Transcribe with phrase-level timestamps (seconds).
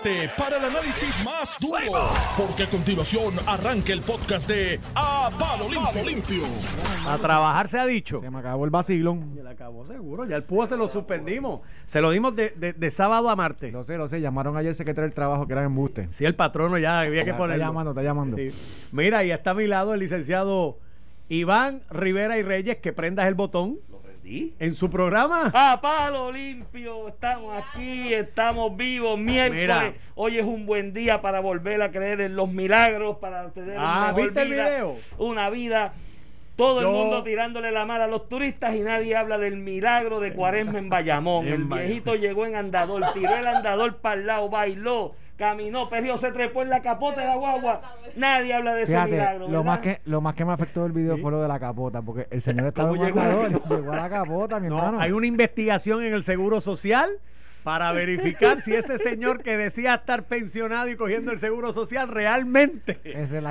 [0.00, 5.68] prepárate para el análisis más duro, porque a continuación arranca el podcast de A Palo
[5.68, 6.04] Limpio.
[6.04, 6.42] Limpio.
[7.06, 8.20] A trabajar se ha dicho.
[8.20, 9.32] Se me acabó el vacilón.
[9.36, 10.24] Se le acabó seguro.
[10.24, 11.60] Ya el PUA se lo suspendimos.
[11.86, 13.72] Se lo dimos de, de- de sábado a martes.
[13.72, 14.20] Lo sé, lo sé.
[14.20, 16.08] Llamaron ayer el secretario del trabajo que era embuste.
[16.12, 17.64] Sí, el patrono ya había que Está ponerlo.
[17.64, 18.36] llamando, está llamando.
[18.36, 18.50] Sí.
[18.92, 20.78] Mira, y está a mi lado el licenciado
[21.28, 23.78] Iván Rivera y Reyes, que prendas el botón
[24.24, 25.50] en su programa.
[25.54, 29.60] A palo limpio, estamos aquí, estamos vivos, miércoles.
[29.62, 29.92] Mira.
[30.14, 34.12] Hoy es un buen día para volver a creer en los milagros, para tener Ah,
[34.14, 34.96] una ¿viste el video?
[35.18, 35.94] Una vida.
[36.54, 40.20] Todo Yo- el mundo tirándole la mano a los turistas y nadie habla del milagro
[40.20, 41.46] de Cuaresma en Bayamón.
[41.48, 46.30] El viejito llegó en andador, tiró el andador para el lado, bailó, caminó, perdió, se
[46.30, 47.80] trepó en la capota de la guagua.
[48.14, 49.48] Nadie habla de ese Fíjate, milagro.
[49.48, 52.00] lo más, que, lo más que me afectó del video fue lo de la capota,
[52.00, 53.74] porque el señor estaba ¿Cómo un llegó a la andador, capota?
[53.76, 55.00] llegó a la capota, mi No, hermano.
[55.00, 57.10] hay una investigación en el Seguro Social
[57.64, 63.00] para verificar si ese señor que decía estar pensionado y cogiendo el Seguro Social realmente,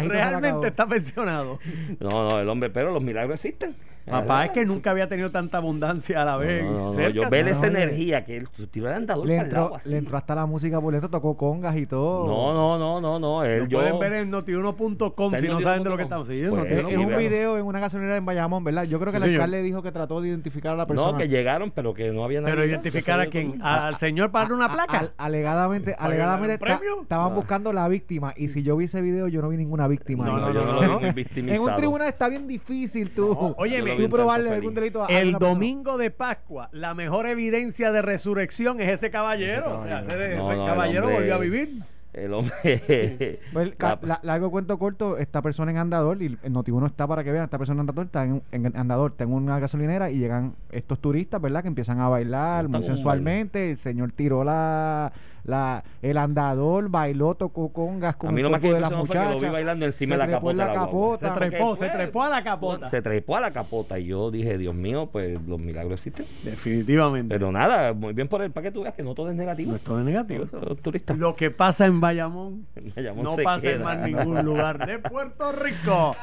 [0.08, 1.60] realmente está pensionado.
[2.00, 3.76] No, no, el hombre, pero los milagros existen.
[4.06, 6.64] Papá, es que nunca había tenido tanta abundancia a la vez.
[6.64, 7.52] No, no, no, Cerca, yo ver ¿no?
[7.52, 7.68] esa oye.
[7.70, 9.90] energía que él tiró el andador le, para el entró, así.
[9.90, 12.26] le entró hasta la música por dentro, tocó congas y todo.
[12.28, 13.44] No, no, no, no, no.
[13.46, 16.28] Él, Lo yo, pueden ver en notiuno.com si no saben de lo que estamos.
[16.28, 18.84] Sí, en Pues, Es, un video en una gasolinera en Bayamón, ¿verdad?
[18.84, 21.12] Yo creo que Sí, el alcalde dijo que trató de identificar a la persona.
[21.14, 22.54] no, que llegaron, pero que no había nadie.
[22.56, 23.60] Pero identificar a quién?
[23.62, 25.00] ¿Al señor para darle una placa?
[25.00, 26.54] al- alegadamente, ¿Para alegadamente
[27.02, 27.36] estaban Ah.
[27.36, 28.34] buscando la víctima.
[28.38, 30.26] Y si yo vi ese video, yo no vi ninguna víctima.
[30.26, 34.74] No, no, no, no, En un tribunal está bien difícil tú, óyeme, tú probarle algún
[34.74, 39.78] delito a El domingo de Pascua, la mejor evidencia de resurrección es ese caballero.
[39.78, 41.70] O sea, ese de- No, ese no, el caballero hombre- volvió a vivir.
[42.14, 43.40] El hombre.
[43.54, 47.08] Pues, ca- la- la- largo cuento corto, esta persona en andador, y el Notiuno está
[47.08, 50.12] para que vean, esta persona en andador está en, en andador, está en una gasolinera
[50.12, 51.62] y llegan estos turistas, ¿verdad?
[51.62, 57.72] Que empiezan a bailar muy sensualmente, el señor tiró la, la el andador, bailó, tocó
[57.74, 60.16] congas con a mí el lo más que de las que lo vi bailando encima
[60.16, 60.66] se de la capota.
[60.68, 60.74] la.
[61.18, 62.90] Se trepó, se trepó a la capota.
[62.90, 66.26] Se trepó a la capota y yo dije, Dios mío, pues los milagros existen.
[66.44, 67.34] Definitivamente.
[67.34, 69.72] Pero nada, muy bien por él, para que tú veas que no todo es negativo.
[69.72, 70.42] no es todo negativo.
[70.52, 71.18] Los- los turistas.
[71.18, 72.66] Lo que pasa en Bayamón
[72.96, 76.16] Bayamón no pasa en más ningún lugar de Puerto Rico.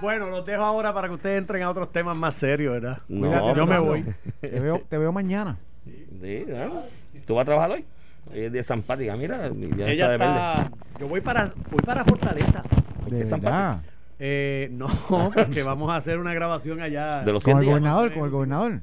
[0.00, 2.98] Bueno, los dejo ahora para que ustedes entren a otros temas más serios, ¿verdad?
[3.08, 4.04] No, Cuídate, yo me voy.
[4.40, 5.56] Te veo, te veo mañana.
[5.84, 6.82] Sí, ¿no?
[7.26, 7.84] ¿Tú vas a trabajar hoy?
[8.34, 10.34] Es de San Pática, mira, ya Ella está de verde.
[10.34, 10.70] está.
[11.00, 12.62] Yo voy para, voy para Fortaleza.
[13.08, 13.80] De verdad.
[14.18, 14.86] Eh, no,
[15.34, 17.22] porque vamos a hacer una grabación allá.
[17.22, 17.72] De los Con 100 el días.
[17.72, 18.80] gobernador, con el gobernador.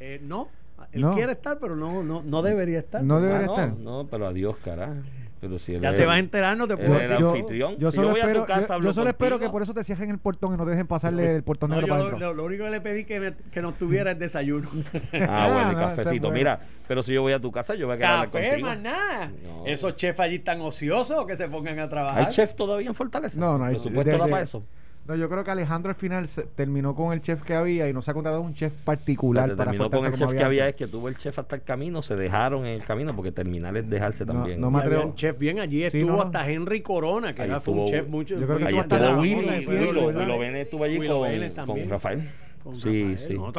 [0.00, 0.48] Eh, no,
[0.92, 1.12] él No.
[1.14, 3.02] quiere estar, pero no, no, no debería estar.
[3.02, 3.72] No Ah, debería no, estar.
[3.76, 4.94] No, pero adiós, carajo.
[5.40, 7.12] Pero si él Ya te vas a enterar, no te puedo decir.
[7.12, 7.76] el yo, anfitrión.
[7.78, 9.72] yo Si solo yo voy a tu espero, casa, yo- solo espero que por eso
[9.72, 12.02] te cierren el portón y no te dejen pasarle el portón No, negro yo para
[12.02, 12.28] lo, adentro.
[12.28, 14.68] lo- lo único que le pedí que, me- que nos tuviera es desayuno.
[15.12, 16.30] Ah, bueno, y no, ese es cafecito.
[16.30, 18.68] Mira, pero si yo voy a tu casa, yo voy a quedar Café, contigo.
[18.68, 19.32] más nada.
[19.42, 19.64] No.
[19.66, 22.26] Esos chefs allí están ociosos que se pongan a trabajar.
[22.26, 23.40] ¿Hay chef todavía en Fortaleza?
[23.40, 24.62] No, no hay Por supuesto, de- da para eso.
[25.10, 27.92] No, yo creo que Alejandro al final se- terminó con el chef que había y
[27.92, 30.44] no se ha contratado un chef particular Lo que para terminó con el chef que
[30.44, 33.32] había es que tuvo el chef hasta el camino, se dejaron en el camino, porque
[33.32, 34.60] terminar es dejarse No, también.
[34.60, 35.06] no me atrevo.
[35.06, 35.82] un chef bien allí.
[35.82, 36.22] Estuvo no.
[36.22, 38.38] hasta Henry Corona, que Ahí era- fue un chef mucho.
[38.38, 41.88] yo creo que Ahí estuvo la- Willy, Willy, Vélez estuvo allí con.
[41.88, 42.30] Rafael.
[42.62, 43.18] Con Sí, Rafael.
[43.18, 43.34] sí.
[43.34, 43.52] No,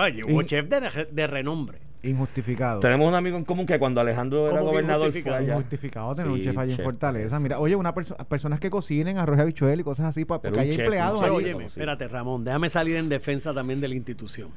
[0.45, 1.79] chef de, de renombre.
[2.03, 2.79] Injustificado.
[2.79, 5.38] Tenemos un amigo en común que cuando Alejandro era ¿Cómo que gobernador fue injustificado?
[5.38, 5.53] allá.
[5.53, 7.39] Injustificado tener un chef allí en Fortaleza.
[7.39, 10.72] Mira, oye, una perso- personas que cocinen arroz y habichuel y cosas así, porque hay
[10.72, 11.51] chef, empleados allí.
[11.53, 11.66] sí.
[11.67, 14.50] espérate, Ramón, déjame salir en defensa también de la institución.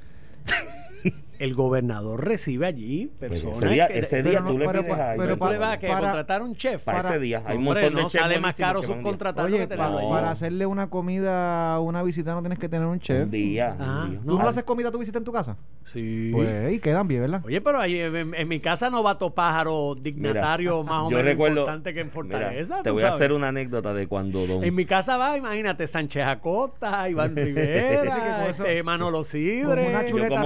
[1.38, 4.88] El gobernador recibe allí personas ese día, que- ese pero día no, tú le pides
[4.88, 6.82] pa- a pero tú le vas a que para- contratar un chef.
[6.84, 7.42] para para- ese día.
[7.46, 10.08] Hay un Hombre, montón de no sale más caro subcontratarlo Oye, que allí.
[10.10, 13.24] para hacerle una comida a una visita no tienes que tener un chef.
[13.24, 13.74] Un día.
[13.78, 14.20] Ah, un día.
[14.26, 15.56] ¿Tú no, le haces comida a tu visita en tu casa?
[15.92, 16.30] Sí.
[16.32, 17.42] Pues y quedan bien, ¿verdad?
[17.44, 21.16] Oye, pero ahí en, en mi casa no va to pájaro dignatario más o Yo
[21.16, 21.60] menos recuerdo.
[21.60, 22.74] importante que en Fortaleza.
[22.76, 24.64] mira, te voy a hacer una anécdota de cuando Don.
[24.64, 29.88] En mi casa va, imagínate, Sánchez Acosta, Iván Rivera, este, Manolo Con Sidre.
[29.88, 30.42] una chuleta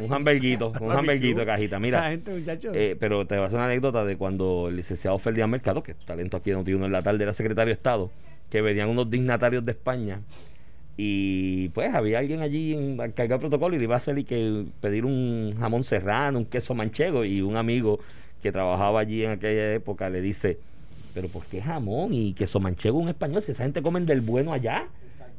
[0.00, 1.76] Un hamburguito, un hamburguito de cajita.
[1.76, 2.70] Esa Mira, gente, muchacho.
[2.74, 5.92] eh, pero te voy a hacer una anécdota de cuando el licenciado Ferdinand Mercado, que
[5.92, 8.10] es talento aquí en Noti1 en la tarde, era secretario de Estado,
[8.50, 10.20] que venían unos dignatarios de España
[10.96, 14.18] y pues había alguien allí en, al cargar el protocolo y le iba a hacer
[14.18, 18.00] y que pedir un jamón serrano, un queso manchego y un amigo
[18.42, 20.58] que trabajaba allí en aquella época le dice,
[21.14, 24.52] pero ¿por qué jamón y queso manchego un español si esa gente comen del bueno
[24.52, 24.88] allá?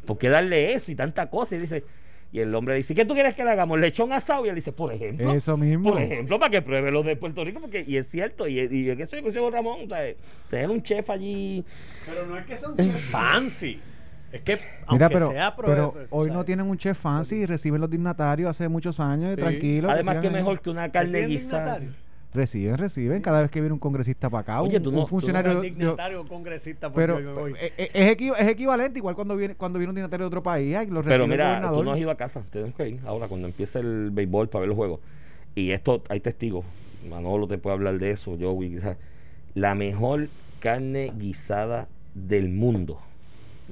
[0.05, 1.55] ¿Por qué darle eso y tanta cosa?
[1.55, 1.83] Y dice,
[2.31, 3.79] y el hombre le dice, ¿qué tú quieres que le hagamos?
[3.79, 4.45] ¿Lechón asado?
[4.45, 5.33] Y él dice, por ejemplo.
[5.33, 5.91] Eso mismo.
[5.91, 8.89] Por ejemplo, para que pruebe los de Puerto Rico, porque, y es cierto, y, y
[8.89, 9.99] es que soy José Ramón, o sea,
[10.49, 11.63] tener un chef allí.
[12.05, 13.79] Pero no es que sea un chef fancy.
[14.31, 14.53] Es que,
[14.85, 17.89] aunque Mira, pero, sea pero tú hoy no tienen un chef fancy y reciben los
[17.89, 19.41] dignatarios hace muchos años y Sí.
[19.41, 19.87] tranquilo.
[19.89, 21.81] que Además, que mejor que una que carne guisada.
[22.33, 24.61] Reciben, reciben cada vez que viene un congresista para acá.
[24.61, 25.51] Oye, un, tú un no- tú no funcionario.
[25.51, 27.53] el dignatario congresista porque pero voy.
[27.59, 30.73] eh, eh, es, es equivalente igual cuando viene cuando viene un dignatario de otro país
[30.77, 31.85] ay, lo recibe Pero el mira, tú gobernador.
[31.85, 34.69] no has ido a casa, tenemos que ir ahora cuando empiece el béisbol para ver
[34.69, 35.01] los juegos.
[35.55, 36.63] Y esto, hay testigos,
[37.09, 38.57] Manolo te puede hablar de eso, yo,
[39.53, 40.29] la mejor
[40.61, 42.99] carne guisada del mundo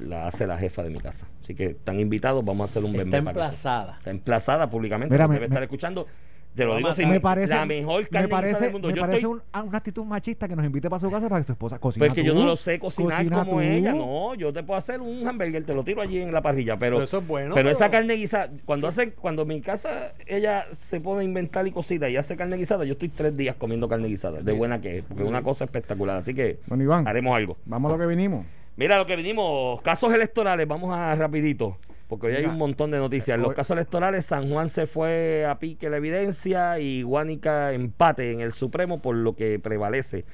[0.01, 1.27] la hace la jefa de mi casa.
[1.41, 3.95] Así que están invitados, vamos a hacer un Está para emplazada.
[3.99, 6.07] Está emplazada públicamente, Mira, me- debe me- estar escuchando.
[6.55, 8.87] Te lo digo me parece la mejor carne me guisada parece, del mundo.
[8.89, 11.29] me Yo parece estoy- un- ah, una actitud machista que nos invite para su casa
[11.29, 13.59] para que su esposa cocine Pues que yo no lo sé cocinar cocina como tú.
[13.61, 16.75] ella, no, yo te puedo hacer un hamburger, te lo tiro allí en la parrilla,
[16.77, 20.65] pero, Pero eso es bueno, Pero esa carne guisada, cuando hace, cuando mi casa ella
[20.79, 23.87] se pone a inventar y cocina y hace carne guisada, yo estoy tres días comiendo
[23.87, 27.07] carne guisada, de buena que es, porque es una cosa espectacular, así que Bueno, Iván.
[27.07, 27.57] haremos algo.
[27.65, 31.77] vamos a lo que vinimos Mira lo que vinimos, casos electorales, vamos a rapidito,
[32.09, 33.35] porque hoy hay un montón de noticias.
[33.35, 37.71] En los hoy- casos electorales, San Juan se fue a pique la evidencia y Guánica
[37.71, 40.25] empate en el Supremo, por lo que prevalece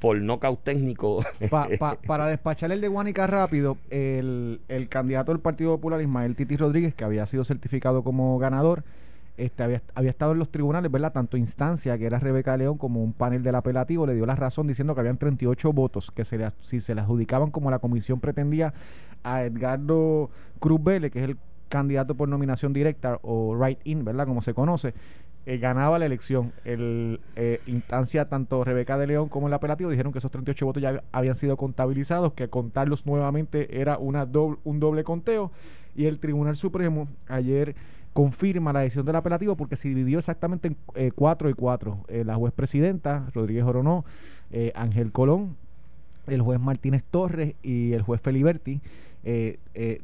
[0.00, 1.22] por nocaut técnico.
[1.50, 6.34] Pa- pa- para despachar el de Guánica rápido, el, el candidato del Partido Popular, Ismael
[6.34, 8.82] Titi Rodríguez, que había sido certificado como ganador,
[9.36, 11.12] este, había, estado en los tribunales, ¿verdad?
[11.12, 14.66] Tanto instancia, que era Rebeca León, como un panel del apelativo, le dio la razón
[14.66, 18.20] diciendo que habían 38 votos que se le, si se le adjudicaban como la comisión
[18.20, 18.74] pretendía
[19.22, 21.38] a Edgardo Cruz Vélez, que es el
[21.68, 24.26] candidato por nominación directa o right-in, ¿verdad?
[24.26, 24.92] Como se conoce,
[25.46, 26.52] eh, ganaba la elección.
[26.64, 30.82] El eh, instancia, tanto Rebeca de León como el apelativo, dijeron que esos 38 votos
[30.82, 35.50] ya habían sido contabilizados, que contarlos nuevamente era una doble, un doble conteo.
[35.96, 37.74] Y el Tribunal Supremo ayer
[38.12, 42.04] confirma la decisión del apelativo porque se dividió exactamente en eh, cuatro y cuatro.
[42.08, 44.04] Eh, la juez presidenta, Rodríguez Oronó,
[44.50, 45.56] eh, Ángel Colón,
[46.26, 48.80] el juez Martínez Torres y el juez Feliberti,
[49.22, 49.58] eh,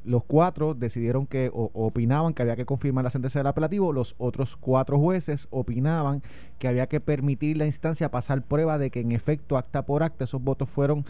[0.05, 4.15] los cuatro decidieron que o, opinaban que había que confirmar la sentencia del apelativo, los
[4.19, 6.23] otros cuatro jueces opinaban
[6.59, 10.25] que había que permitir la instancia pasar prueba de que en efecto acta por acta
[10.25, 11.05] esos votos fueron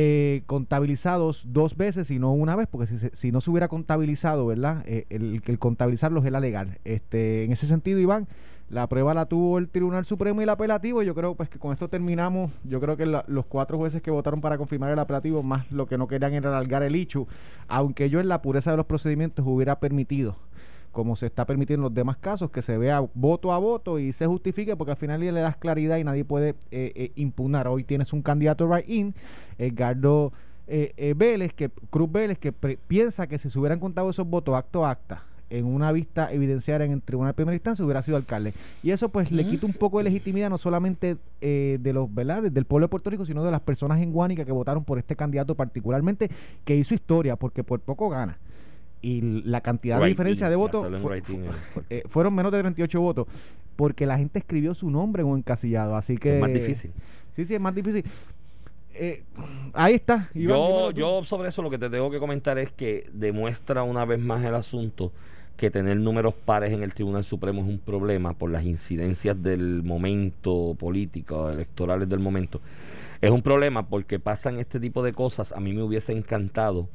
[0.00, 4.46] eh, contabilizados dos veces y no una vez, porque si, si no se hubiera contabilizado,
[4.46, 4.84] ¿verdad?
[4.86, 6.78] Eh, el, el contabilizarlos era legal.
[6.84, 8.28] Este, en ese sentido, Iván,
[8.70, 11.02] la prueba la tuvo el Tribunal Supremo y el apelativo.
[11.02, 12.52] Yo creo pues que con esto terminamos.
[12.62, 15.86] Yo creo que la- los cuatro jueces que votaron para confirmar el apelativo, más lo
[15.86, 17.26] que no querían era alargar el hecho,
[17.66, 20.36] aunque yo en la pureza de los procedimientos hubiera permitido
[20.92, 24.12] como se está permitiendo en los demás casos, que se vea voto a voto y
[24.12, 27.68] se justifique, porque al final le das claridad y nadie puede eh, eh, impugnar.
[27.68, 29.14] Hoy tienes un candidato right-in,
[29.58, 30.32] Edgardo
[30.66, 34.28] eh, eh, Vélez, que, Cruz Vélez, que pre- piensa que si se hubieran contado esos
[34.28, 38.02] votos acto a acta, en una vista evidenciaria en el tribunal de primera instancia, hubiera
[38.02, 38.52] sido alcalde.
[38.82, 42.42] Y eso pues le quita un poco de legitimidad, no solamente eh, de los, ¿verdad?,
[42.42, 45.16] del pueblo de Puerto Rico, sino de las personas en Guánica que votaron por este
[45.16, 46.30] candidato particularmente,
[46.66, 48.38] que hizo historia, porque por poco gana.
[49.00, 51.44] Y la cantidad de diferencia de votos writing
[51.88, 53.26] eh, fueron menos de 38 votos,
[53.76, 56.34] porque la gente escribió su nombre en un encasillado, así que...
[56.34, 56.90] Es más difícil.
[57.36, 58.04] Sí, sí, es más difícil.
[58.94, 59.22] Eh,
[59.74, 60.28] ahí está.
[60.34, 64.04] Iván, Yo, yo sobre eso lo que te tengo que comentar es que demuestra una
[64.04, 65.12] vez más el asunto
[65.58, 69.82] que tener números pares en el Tribunal Supremo es un problema por las incidencias del
[69.82, 72.60] momento político, electorales del momento.
[73.20, 75.50] Es un problema porque pasan este tipo de cosas.
[75.52, 76.88] A mí me hubiese encantado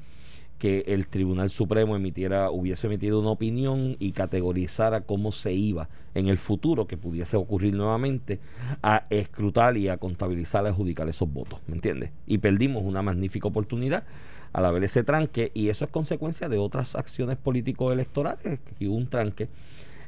[0.64, 6.30] que el Tribunal Supremo emitiera, hubiese emitido una opinión y categorizara cómo se iba en
[6.30, 8.40] el futuro, que pudiese ocurrir nuevamente,
[8.82, 12.12] a escrutar y a contabilizar, a adjudicar esos votos, ¿me entiendes?
[12.28, 14.06] Y perdimos una magnífica oportunidad
[14.54, 19.08] al haber ese tranque, y eso es consecuencia de otras acciones político-electorales, que hubo un
[19.08, 19.50] tranque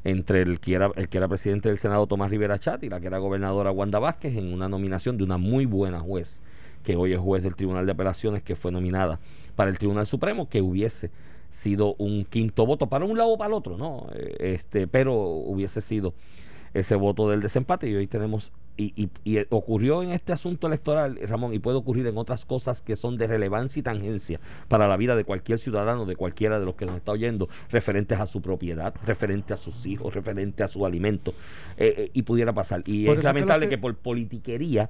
[0.06, 3.01] entre el que, era, el que era presidente del Senado Tomás Rivera Chat y la
[3.01, 6.41] que era gobernadora Wanda Vázquez en una nominación de una muy buena juez,
[6.86, 9.20] que hoy es juez del Tribunal de Apelaciones, que fue nominada
[9.55, 11.12] para el Tribunal Supremo, que hubiese
[11.51, 14.07] sido un quinto voto para un lado o para el otro, ¿no?
[14.13, 16.13] Eh, Este, pero hubiese sido
[16.74, 21.17] ese voto del desempate y hoy tenemos y, y- y ocurrió en este asunto electoral,
[21.29, 24.97] Ramón, y puede ocurrir en otras cosas que son de relevancia y tangencia para la
[24.97, 28.41] vida de cualquier ciudadano, de cualquiera de los que nos está oyendo, referentes a su
[28.41, 31.31] propiedad, referente a sus hijos, referente a su alimento,
[31.77, 32.83] eh, eh, y pudiera pasar.
[32.85, 34.89] Y Por es que lamentable que- por politiquería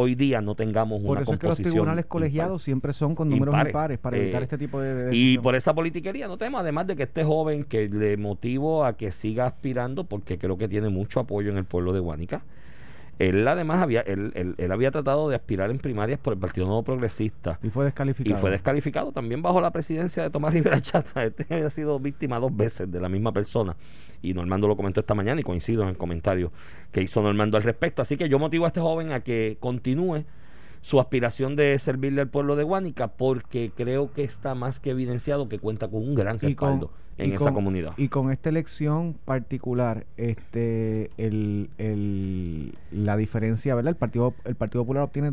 [0.00, 2.08] hoy día no tengamos Por una eso es que los tribunales impar.
[2.08, 3.70] colegiados siempre son con números Impares.
[3.72, 4.94] impares, para evitar Eh, este tipo de...
[4.94, 8.84] de Y por esa politiquería no tenemos, además de que este joven que le motivo
[8.84, 12.42] a que siga aspirando, porque creo que tiene mucho apoyo en el pueblo de Guánica.
[13.18, 16.66] Él además había, él, él- él había tratado de aspirar en primarias por el Partido
[16.66, 18.38] Nuevo Progresista Y fue y descalificado.
[18.40, 21.24] fue descalificado también bajo la presidencia de Tomás Rivera Chata.
[21.24, 23.76] Este había sido víctima dos veces de la misma persona.
[24.22, 26.52] Y Normando lo comentó esta mañana y coincido en el comentario
[26.92, 28.02] que hizo Normando al respecto.
[28.02, 30.24] Así que yo motivo a este joven a que continúe
[30.80, 35.48] su aspiración de servirle al pueblo de Guánica porque creo que está más que evidenciado
[35.48, 37.92] que cuenta con un gran y respaldo en esa comunidad.
[37.96, 43.90] Y con esta elección particular, este, el, el- la diferencia, ¿verdad?
[43.90, 45.32] El Partido, el Partido Popular obtiene,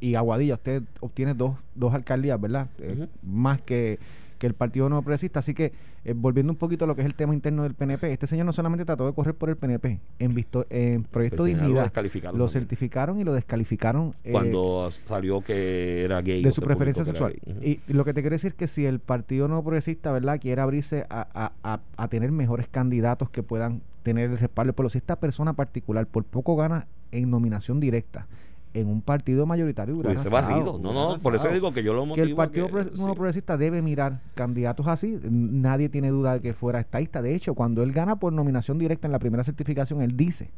[0.00, 2.68] y Aguadilla, usted obtiene dos, dos alcaldías, ¿verdad?
[2.78, 3.98] Eh, más que,
[4.38, 5.40] que el Partido No Progresista.
[5.40, 5.72] Así que,
[6.04, 8.46] eh, volviendo un poquito a lo que es el tema interno del PNP, este señor
[8.46, 11.82] no solamente trató de correr por el PNP, en, visto, en Proyecto Pues, lo Dignidad,
[11.84, 12.62] descalificaron lo también.
[12.62, 14.14] certificaron y lo descalificaron.
[14.24, 16.42] eh, Cuando salió que era gay.
[16.42, 17.34] de su preferencia sexual.
[17.62, 20.60] Y lo que te quiero decir es que si el Partido No Progresista, ¿verdad?, quiere
[20.60, 24.90] abrirse a, a- a- a tener mejores candidatos que puedan tener el respaldo del pueblo,
[24.90, 28.26] si esta persona particular por poco gana en nominación directa
[28.80, 30.78] en un partido mayoritario, hubiera Hubiese barrido.
[30.78, 33.14] No, no, por eso digo que yo lo que el Partido que- Nuevo sí.
[33.14, 35.18] Progresista debe mirar candidatos así.
[35.22, 37.22] Nadie tiene duda de que fuera estadista.
[37.22, 40.50] De hecho, cuando él gana por nominación directa en la primera certificación, él dice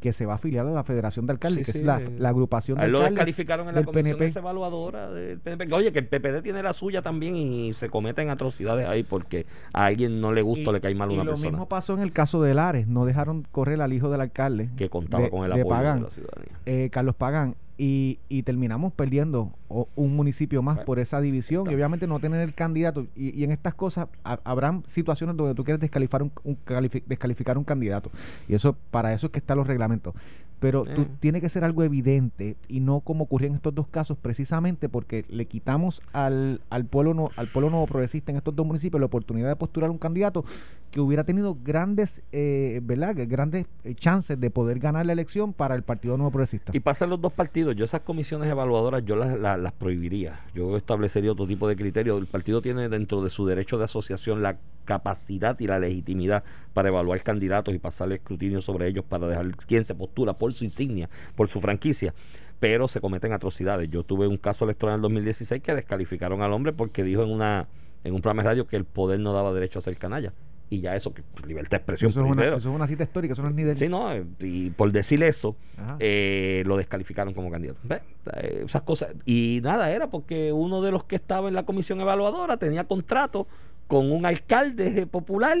[0.00, 2.00] que se va a afiliar a la Federación de Alcaldes, Sí, que sí, es la,
[2.00, 2.08] eh.
[2.18, 4.26] la agrupación de lo alcaldes descalificaron en la comisión PNP.
[4.26, 5.72] esa evaluadora del PNP.
[5.74, 9.86] Oye, que el PPD tiene la suya también y se cometen atrocidades ahí porque a
[9.86, 12.00] alguien no le gusta o le cae mal y una lo persona mismo pasó en
[12.00, 12.86] el caso de Lares.
[12.86, 14.68] No dejaron correr al hijo del alcalde.
[14.76, 16.52] que contaba de- con el de apoyo Pagán, de la ciudadanía.
[16.66, 17.54] eh, Carlos Pagán.
[17.78, 21.62] Y, y terminamos perdiendo o- un municipio más Bueno, por esa división.
[21.62, 21.72] está.
[21.72, 23.06] Y obviamente no tener el candidato.
[23.14, 27.02] Y, y en estas cosas ha- habrán situaciones donde tú quieres descalificar un, un califi-
[27.06, 28.10] descalificar un candidato.
[28.48, 30.14] Y eso para eso es que están los reglamentos.
[30.58, 31.08] Pero tú, Eh.
[31.20, 35.24] tiene que ser algo evidente y no como ocurrió en estos dos casos, precisamente porque
[35.28, 39.06] le quitamos al, al pueblo no, al pueblo nuevo progresista en estos dos municipios la
[39.06, 40.44] oportunidad de postular un candidato
[40.90, 43.14] que hubiera tenido grandes, eh, ¿verdad?
[43.28, 46.72] Grandes eh, chances de poder ganar la elección para el Partido Nuevo Progresista.
[46.74, 47.76] Y pasan los dos partidos.
[47.76, 50.40] Yo esas comisiones evaluadoras yo las, las, las prohibiría.
[50.54, 52.16] Yo establecería otro tipo de criterio.
[52.16, 56.44] El partido tiene dentro de su derecho de asociación la capacidad y la legitimidad
[56.76, 60.62] para evaluar candidatos y pasarle escrutinio sobre ellos para dejar quién se postula por su
[60.62, 62.12] insignia, por su franquicia.
[62.60, 63.88] Pero se cometen atrocidades.
[63.88, 67.30] Yo tuve un caso electoral en el 2016 que descalificaron al hombre porque dijo en
[67.30, 67.66] una
[68.04, 70.34] en un programa de radio que el poder no daba derecho a ser canalla.
[70.68, 72.56] Y ya eso, que libertad de expresión Eso es, una, primero.
[72.58, 73.78] eso es una cita histórica, eso no es ni del...
[73.78, 75.56] Sí, no, eh, y por decir eso,
[75.98, 77.80] eh, lo descalificaron como candidato.
[77.88, 79.14] Eh, Esas cosas.
[79.24, 83.46] Y nada, era porque uno de los que estaba en la comisión evaluadora tenía contrato
[83.86, 85.56] con un alcalde popular,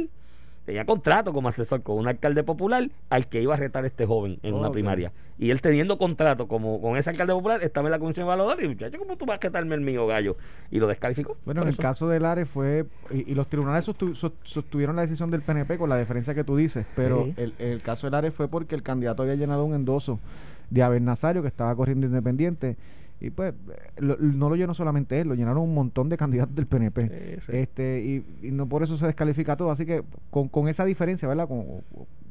[0.66, 4.38] tenía contrato como asesor con un alcalde popular al que iba a retar este joven
[4.42, 5.12] en una primaria.
[5.38, 8.68] Y él teniendo contrato como con ese alcalde popular, estaba en la comisión evaluadora y
[8.68, 10.36] muchacho, ¿cómo tú vas a retarme el mío, gallo?
[10.70, 11.36] Y lo descalificó.
[11.44, 15.02] Bueno, en el caso de Lares fue, y, y los tribunales sostu- sos- sostuvieron la
[15.02, 17.34] decisión del PNP con la diferencia que tú dices, pero Sí.
[17.36, 20.18] el, el caso de Lares fue porque el candidato había llenado un endoso
[20.70, 22.76] de Abel Nazario, que estaba corriendo independiente,
[23.20, 23.54] y pues
[23.98, 27.08] lo- no lo llenó solamente él, lo llenaron un montón de candidatos del PNP.
[27.08, 27.56] Sí, sí.
[27.56, 28.00] Este,
[28.42, 31.48] y, y no por eso se descalifica todo, así que con, con esa diferencia, ¿verdad?
[31.48, 31.64] Con,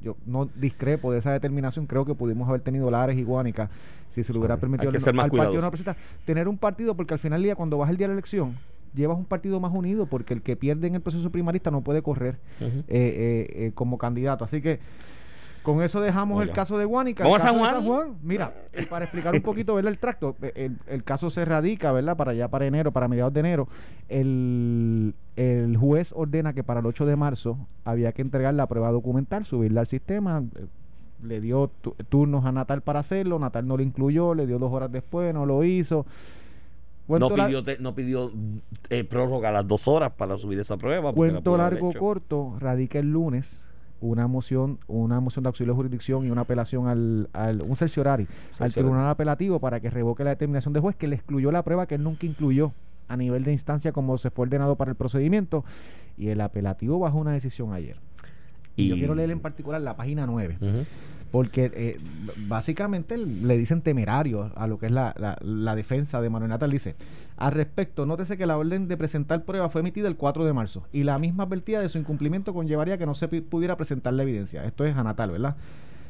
[0.04, 3.70] yo no discrepo de esa determinación, creo que pudimos haber tenido Lares y Guánica
[4.10, 4.90] si se le hubiera permitido
[5.22, 7.98] al- partido no representa- tener un partido, porque al final del día, cuando vas el
[7.98, 8.56] día de la elección,
[8.94, 12.02] llevas un partido más unido, porque el que pierde en el proceso primarista no puede
[12.04, 14.46] correr eh, eh, eh, como candidato.
[14.46, 14.80] Así que
[15.66, 17.24] con eso dejamos el caso de Guánica.
[17.26, 18.16] Vamos a caso San Juan.
[18.22, 19.92] Mira, eh, para explicar un poquito, ¿verdad?
[19.92, 22.16] El tracto, eh, el, el caso se radica, ¿verdad?
[22.16, 23.68] Para allá, para enero, para mediados de enero.
[24.08, 28.92] El, el juez ordena que para el 8 de marzo había que entregar la prueba
[28.92, 30.44] documental, subirla al sistema.
[30.56, 30.66] eh,
[31.24, 34.72] Le dio tu- turnos a Natal para hacerlo, Natal no lo incluyó, le dio dos
[34.72, 36.06] horas después, no lo hizo.
[37.08, 38.32] No pidió, te- no pidió
[38.90, 41.12] eh, prórroga a las dos horas para subir esa prueba.
[41.14, 43.62] Cuento largo corto, radica el lunes
[44.06, 48.28] una moción, una moción de auxilio de jurisdicción y una apelación al, al un cerciorari
[48.60, 51.88] al tribunal apelativo para que revoque la determinación del juez que le excluyó la prueba
[51.88, 52.74] que él nunca incluyó
[53.08, 55.64] a nivel de instancia como se fue ordenado para el procedimiento
[56.18, 57.98] y el apelativo bajó una decisión ayer.
[58.76, 60.86] Y yo quiero leer en particular la página 9 Ujú.
[61.36, 61.98] Porque eh,
[62.48, 66.72] básicamente le dicen temerario a lo que es la, la- defensa de Manuel Natal.
[66.72, 66.96] Dice,
[67.36, 70.88] al respecto, nótese que la orden de presentar prueba fue emitida el 4 de marzo
[70.94, 74.64] y la misma advertida de su incumplimiento conllevaría que no se pudiera presentar la evidencia.
[74.64, 75.58] Esto es a Natal, ¿verdad?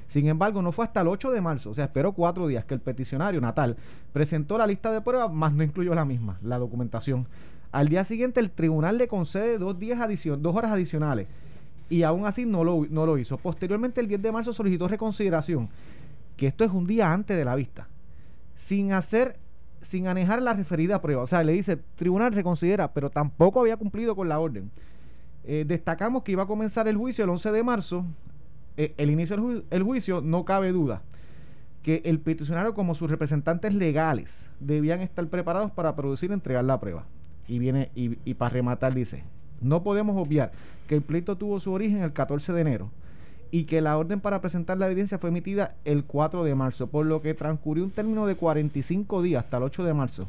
[0.09, 2.75] Sin embargo, no fue hasta el 8 de marzo, o sea, esperó cuatro días que
[2.75, 3.77] el peticionario Natal
[4.13, 7.25] presentó la lista de pruebas, más no incluyó la misma, la documentación.
[7.71, 9.97] Al día siguiente, el tribunal le concede dos, días
[10.37, 11.25] dos horas adicionales
[11.89, 13.37] y aún así no lo, no lo hizo.
[13.37, 15.69] Posteriormente, el 10 de marzo solicitó reconsideración,
[16.37, 17.87] que esto es un día antes de la vista,
[18.55, 19.37] sin hacer,
[19.81, 21.23] sin anejar la referida prueba.
[21.23, 24.71] O sea, le dice, tribunal reconsidera, pero tampoco había cumplido con la orden.
[25.43, 28.05] Eh, destacamos que iba a comenzar el juicio el 11 de marzo.
[28.77, 31.01] Eh, el inicio del el juicio, no cabe duda
[31.83, 36.79] que el peticionario como sus representantes legales debían estar preparados para producir y entregar la
[36.79, 37.05] prueba.
[37.47, 39.23] Y viene y, y para rematar dice,
[39.61, 40.51] no podemos obviar
[40.87, 42.89] que el pleito tuvo su origen el 14 de enero
[43.51, 47.05] y que la orden para presentar la evidencia fue emitida el 4 de marzo, por
[47.05, 50.27] lo que transcurrió un término de 45 días hasta el 8 de marzo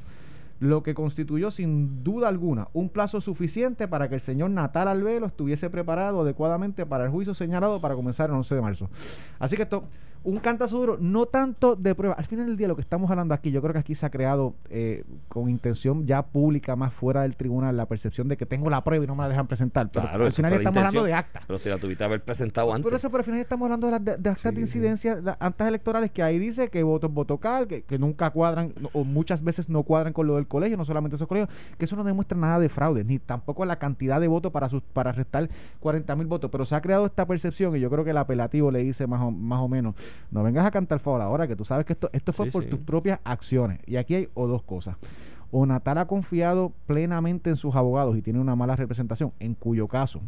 [0.60, 5.26] lo que constituyó sin duda alguna un plazo suficiente para que el señor Natal Albelo
[5.26, 8.88] estuviese preparado adecuadamente para el juicio señalado para comenzar el 11 de marzo.
[9.38, 9.84] Así que esto,
[10.26, 12.16] un cantazo duro, no tanto de prueba.
[12.16, 14.10] Al final del día, lo que estamos hablando aquí, yo creo que aquí se ha
[14.10, 18.68] creado eh, con intención ya pública, más fuera del tribunal, la percepción de que tengo
[18.68, 19.88] la prueba y no me la dejan presentar.
[19.92, 21.36] Pero Claro, al final estamos hablando de intención.
[21.36, 21.42] acta.
[21.46, 22.82] Pero si la tuviste haber presentado antes.
[22.82, 25.30] Por eso, pero al final estamos hablando de, las de, de actas de incidencia, de
[25.38, 29.04] actas electorales, que ahí dice que voto es voto cal, que, que nunca cuadran, o
[29.04, 32.02] muchas veces no cuadran con lo del colegio, no solamente esos colegios, que eso no
[32.02, 36.16] demuestra nada de fraude, ni tampoco la cantidad de votos para sus, para restar 40
[36.16, 36.50] mil votos.
[36.50, 39.22] Pero se ha creado esta percepción, y yo creo que el apelativo le dice más
[39.22, 39.94] o, más o menos,
[40.30, 42.64] no vengas a cantar favor ahora, que tú sabes que esto, esto fue Sí, por
[42.64, 42.70] sí.
[42.70, 43.80] tus propias acciones.
[43.86, 44.96] Y aquí hay o dos cosas.
[45.50, 49.86] O Natal ha confiado plenamente en sus abogados y tiene una mala representación, en cuyo
[49.88, 50.20] caso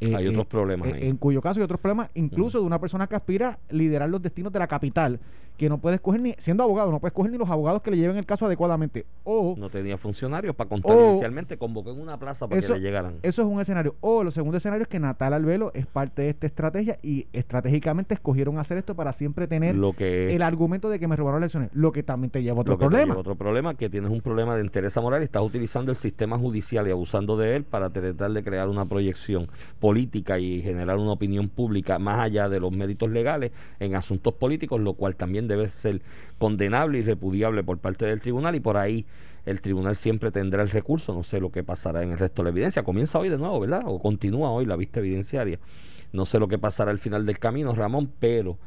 [0.00, 1.08] eh, Hay otros problemas eh, ahí.
[1.08, 4.22] En cuyo caso hay otros problemas, incluso de una persona que aspira a liderar los
[4.22, 5.20] destinos de la capital,
[5.56, 7.96] que no puede escoger ni, siendo abogado, no puede escoger ni los abogados que le
[7.96, 9.06] lleven el caso adecuadamente.
[9.24, 11.56] O No tenía funcionarios para contar inicialmente.
[11.56, 13.14] Convocó en una plaza para Eso- que le llegaran.
[13.22, 13.94] eso es un escenario.
[14.00, 18.12] O el segundo escenario es que Natal Albelo es parte de esta estrategia y estratégicamente
[18.12, 21.54] escogieron hacer esto para siempre tener lo que el argumento de que me robaron las
[21.54, 23.06] elecciones, lo que también te lleva a otro lo que te problema.
[23.06, 25.96] lleva a otro problema que tienes un problema de interés moral y estás utilizando el
[25.96, 29.48] sistema judicial y abusando de él para tratar de crear una proyección
[29.86, 34.80] política y generar una opinión pública más allá de los méritos legales en asuntos políticos,
[34.80, 36.02] lo cual también debe ser
[36.38, 39.06] condenable y repudiable por parte del tribunal y por ahí
[39.44, 42.46] el tribunal siempre tendrá el recurso, no sé lo que pasará en el resto de
[42.46, 43.82] la evidencia, comienza hoy de nuevo, ¿verdad?
[43.84, 45.60] O continúa hoy la vista evidenciaria.
[46.12, 48.58] No sé lo que pasará al final del camino, Ramón, pero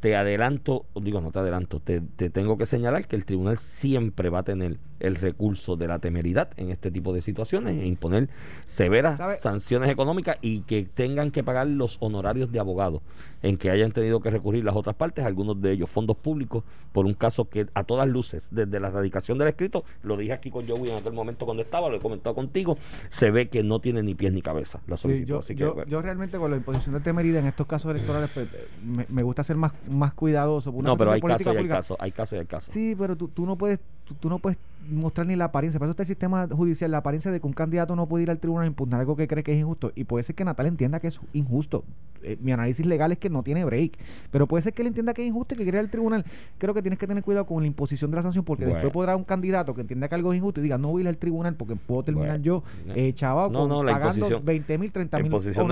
[0.00, 4.30] te adelanto, digo no te adelanto, te, te tengo que señalar que el tribunal siempre
[4.30, 8.28] va a tener el recurso de la temeridad en este tipo de situaciones e imponer
[8.66, 9.36] severas ¿Sabe?
[9.36, 13.00] sanciones económicas y que tengan que pagar los honorarios de abogados
[13.42, 17.06] en que hayan tenido que recurrir las otras partes, algunos de ellos fondos públicos, por
[17.06, 20.68] un caso que a todas luces, desde la radicación del escrito, lo dije aquí con
[20.68, 22.76] Joey en aquel momento cuando estaba, lo he comentado contigo,
[23.08, 25.28] se ve que no tiene ni pies ni cabeza la Sí, solicitud.
[25.28, 25.90] yo, así que, yo, bueno.
[25.90, 28.48] yo realmente con la imposición de temeridad en estos casos electorales pues,
[28.84, 30.70] me, me gusta ser más, más cuidadoso.
[30.70, 32.72] Una no, pero hay casos y hay casos, hay casos y hay casos.
[32.72, 35.78] Sí, pero tú, tú no puedes tú, tú no puedes mostrar ni la apariencia.
[35.78, 38.30] Para eso está el sistema judicial, la apariencia de que un candidato no puede ir
[38.30, 39.92] al tribunal a impugnar algo que cree que es injusto.
[39.94, 41.84] Y puede ser que Natal entienda que es injusto.
[42.22, 43.92] Eh, mi análisis legal es que no tiene break.
[44.30, 46.24] Pero puede ser que él entienda que es injusto y que quiere ir al tribunal.
[46.58, 48.76] Creo que tienes que tener cuidado con la imposición de la sanción porque Bueno.
[48.76, 51.02] después podrá un candidato que entienda que algo es injusto y diga, no voy a
[51.04, 52.44] ir al tribunal porque puedo terminar Bueno.
[52.44, 52.62] yo
[52.94, 55.64] eh, chaval No, con- no, la pagando imposición- 20 mil, 30 La mil la imposición
[55.64, 55.70] es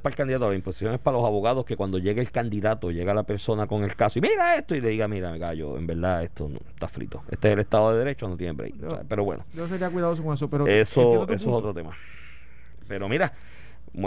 [0.00, 3.12] para el candidato, la imposición es para los abogados que cuando llegue el candidato, llega
[3.14, 6.22] la persona con el caso y mira esto y le diga, mira, gallo, en verdad
[6.22, 7.22] esto no, está frito.
[7.30, 8.74] Este es el Estado de Derecho, no tiene break.
[8.82, 11.54] O sea, pero bueno, Yo sería cuidadoso con eso, pero eso, entiendo tu eso es
[11.54, 11.92] otro tema.
[12.86, 13.32] Pero mira,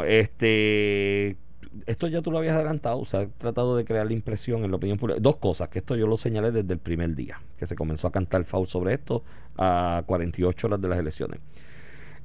[0.08, 1.38] este
[1.86, 4.78] esto ya tú lo habías adelantado, se ha tratado de crear la impresión en la
[4.78, 5.20] opinión pública.
[5.22, 8.12] Dos cosas, que esto yo lo señalé desde el primer día, que se comenzó a
[8.12, 9.24] cantar FAU sobre esto
[9.58, 11.40] a 48 horas de las elecciones.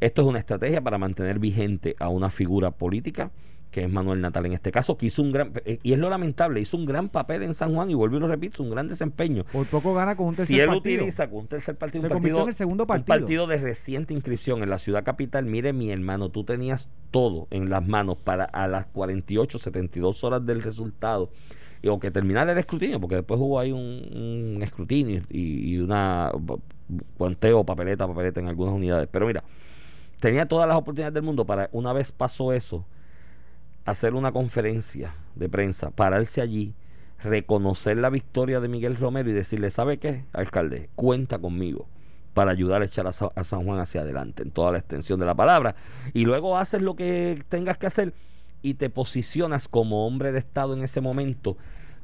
[0.00, 3.30] Esto es una estrategia para mantener vigente a una figura política
[3.70, 6.08] que es Manuel Natal en este caso, que hizo un gran, eh, y es lo
[6.08, 8.88] lamentable, hizo un gran papel en San Juan y vuelvo y lo repito, un gran
[8.88, 9.44] desempeño.
[9.52, 10.96] Por poco gana con un tercer Si él partido.
[10.96, 13.18] utiliza con un tercer partido, Se un partido, en el segundo un partido.
[13.18, 17.68] partido de reciente inscripción en la ciudad capital, mire mi hermano, tú tenías todo en
[17.68, 21.30] las manos para a las 48, 72 horas del resultado
[21.82, 23.80] y- o que terminara el escrutinio, porque después hubo ahí un,
[24.56, 26.32] un escrutinio y, y una
[27.18, 29.08] conteo, papeleta, papeleta en algunas unidades.
[29.10, 29.42] Pero mira,
[30.20, 32.84] tenía todas las oportunidades del mundo para, una vez pasó eso,
[33.86, 36.74] hacer una conferencia de prensa, pararse allí,
[37.22, 40.90] reconocer la victoria de Miguel Romero y decirle, ¿sabe qué, alcalde?
[40.96, 41.88] Cuenta conmigo
[42.34, 45.26] para ayudar a echar a, a San Juan hacia adelante en toda la extensión de
[45.26, 45.76] la palabra.
[46.12, 48.12] Y luego haces lo que tengas que hacer
[48.60, 51.56] y te posicionas como hombre de Estado en ese momento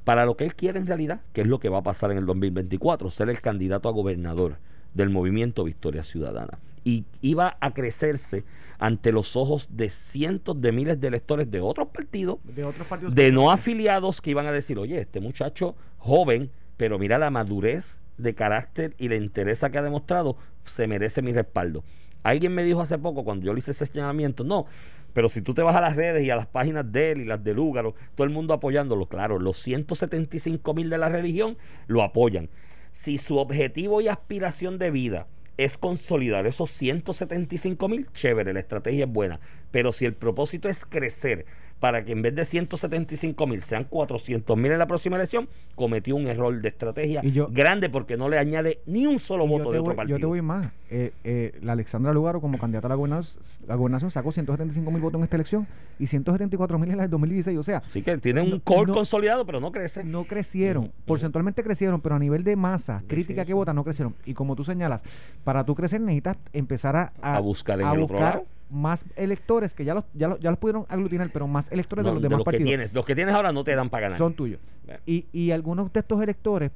[0.05, 2.19] para lo que él quiere en realidad, que es lo que va a pasar en
[2.19, 4.57] el 2024, ser el candidato a gobernador
[4.95, 6.59] del movimiento Victoria Ciudadana.
[6.85, 8.45] Y iba a crecerse
[8.79, 13.15] ante los ojos de cientos de miles de electores de otros partidos, de otros partidos
[13.15, 18.01] de no afiliados que iban a decir, oye, este muchacho joven, pero mira la madurez
[18.19, 21.85] de carácter y la entereza que ha demostrado, se merece mi respaldo.
[22.25, 24.67] Alguien me dijo hace poco, cuando yo le hice ese señalamiento, no,
[25.13, 27.25] pero si tú te vas a las redes y a las páginas de él y
[27.25, 32.03] las de Lúgaro, todo el mundo apoyándolo, claro, los 175 mil de la religión lo
[32.03, 32.49] apoyan.
[32.93, 39.05] Si su objetivo y aspiración de vida es consolidar esos 175 mil, chévere, la estrategia
[39.05, 39.41] es buena.
[39.71, 41.47] Pero si el propósito es crecer
[41.83, 46.15] para que en vez de 175 mil sean 400 mil en la próxima elección, cometió
[46.15, 49.81] un error de estrategia yo- grande porque no le añade ni un solo voto de
[49.81, 50.17] otro partido.
[50.17, 50.71] yo te voy más.
[50.91, 55.01] Eh, eh, la Alexandra Lugaro, como candidata a la gobernación, la gobernación sacó 175 mil
[55.03, 55.67] votos en esta elección
[55.99, 57.59] y 174 mil en la del 2016.
[57.59, 60.05] O sea, Así que tienen un core no- consolidado, pero no crece.
[60.05, 60.93] no crecieron.
[61.05, 63.55] Porcentualmente crecieron, pero a nivel de masa Sí, crítica sí, que sí.
[63.55, 64.15] votan, no crecieron.
[64.25, 65.03] Y como tú señalas,
[65.43, 68.47] para tú crecer necesitas empezar a, A buscar en a el otro buscar lado.
[68.73, 72.09] Más electores, que ya los, ya los, ya los pudieron aglutinar, pero más electores No,
[72.11, 72.69] de los de demás los que partidos.
[72.69, 72.93] tienes.
[72.95, 74.19] Los que tienes ahora no te dan para ganar.
[74.19, 74.61] son tuyos.
[74.87, 75.01] Bueno.
[75.07, 76.71] Y, y algunos de estos electores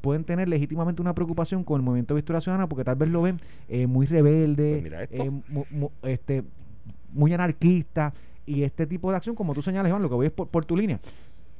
[0.00, 3.20] pueden tener legítimamente una preocupación con el movimiento de Victoria Ciudadana porque tal vez lo
[3.22, 3.38] ven
[3.68, 6.44] eh, muy rebelde, Pues eh, mu- mu- este,
[7.12, 8.14] muy anarquista
[8.46, 10.64] y este tipo de acción, como tú señalas, Iván, lo que voy es por, por
[10.64, 10.98] tu línea.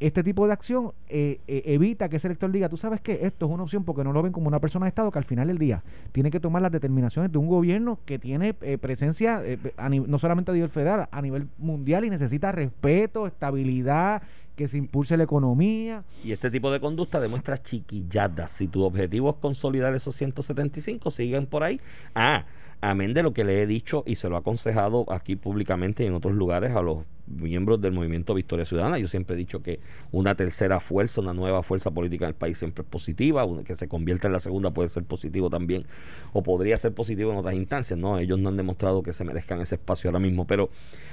[0.00, 3.46] Este tipo de acción eh, eh, evita que ese elector diga, tú sabes que esto
[3.46, 5.48] es una opción porque no lo ven como una persona de Estado que al final
[5.48, 5.82] del día
[6.12, 9.58] tiene que tomar las determinaciones de un gobierno que tiene eh, presencia eh,
[10.06, 14.22] no solamente a nivel federal, a nivel mundial y necesita respeto, estabilidad,
[14.54, 16.04] que se impulse la economía.
[16.24, 18.52] Y este tipo de conducta demuestra chiquilladas.
[18.52, 21.80] Si tu objetivo es consolidar esos 175, siguen por ahí.
[22.14, 22.44] Ah,
[22.80, 26.06] amén de lo que le he dicho y se lo he aconsejado aquí públicamente y
[26.06, 28.98] en otros lugares a los miembros del movimiento Victoria Ciudadana.
[28.98, 29.80] Yo siempre he dicho que
[30.12, 33.46] una tercera fuerza, una nueva fuerza política en el país siempre es positiva.
[33.64, 35.84] Que se convierta en la segunda puede ser positivo también
[36.32, 37.98] o podría ser positivo en otras instancias.
[37.98, 40.46] No, ellos no han demostrado que se merezcan ese espacio ahora mismo.
[40.46, 40.70] Pero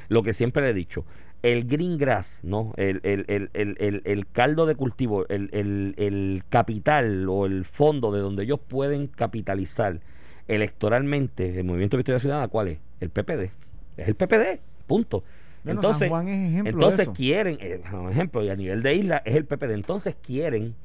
[0.07, 1.05] lo que siempre le he dicho,
[1.43, 2.73] el green grass, ¿no?
[2.77, 8.59] El, el, el, el, caldo de cultivo, el capital o el fondo de donde ellos
[8.59, 9.99] pueden capitalizar
[10.47, 12.79] electoralmente el movimiento Victoria Ciudadana, ¿cuál es?
[12.99, 13.51] El PPD.
[13.97, 15.23] Es el PPD, punto.
[15.63, 17.81] Bueno, entonces, San Juan es ejemplo de entonces quieren, eh,
[18.11, 20.75] ejemplo, y a nivel de isla es el PPD, entonces quieren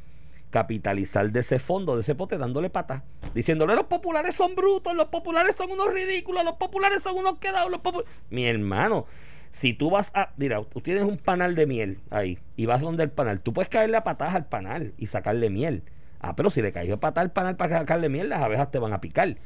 [0.50, 3.02] capitalizar de ese fondo, de ese pote, dándole patas,
[3.34, 7.70] diciéndole los populares son brutos, los populares son unos ridículos, los populares son unos quedados,
[7.70, 8.10] los populares...
[8.30, 9.06] Mi hermano,
[9.52, 13.04] si tú vas a, mira, tú tienes un panal de miel ahí y vas donde
[13.04, 15.82] el panal, tú puedes caerle a patadas al panal y sacarle miel.
[16.20, 18.78] Ah, pero si le caes a patada al panal para sacarle miel, las abejas te
[18.78, 19.36] van a picar.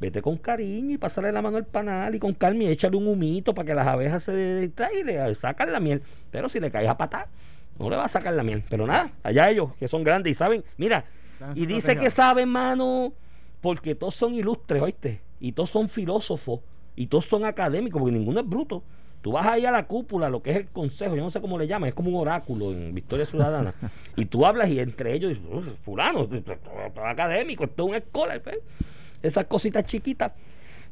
[0.00, 3.06] Vete con cariño y pásale la mano al panal y con calma y échale un
[3.06, 6.02] humito para que las abejas se distraigan y le sacan la miel.
[6.30, 7.28] Pero si le caes a patada,
[7.78, 8.64] no le va a sacar la miel.
[8.68, 11.04] Pero nada, allá ellos que son grandes y saben, mira,
[11.54, 13.12] y dice que saben, mano,
[13.60, 15.20] porque todos son ilustres, ¿oíste?
[15.38, 16.60] Y todos son filósofos
[16.96, 18.82] y todos son académicos, porque ninguno es bruto.
[19.22, 21.56] Tú vas ahí a la cúpula, lo que es el consejo, yo no sé cómo
[21.58, 23.72] le llaman, es como un oráculo en Victoria Ciudadana.
[24.16, 26.26] y tú hablas y entre ellos, "Uf, fulano,
[27.04, 28.42] académico, esto es un escolar.
[28.42, 28.58] pues".
[29.22, 30.32] Esas cositas chiquitas.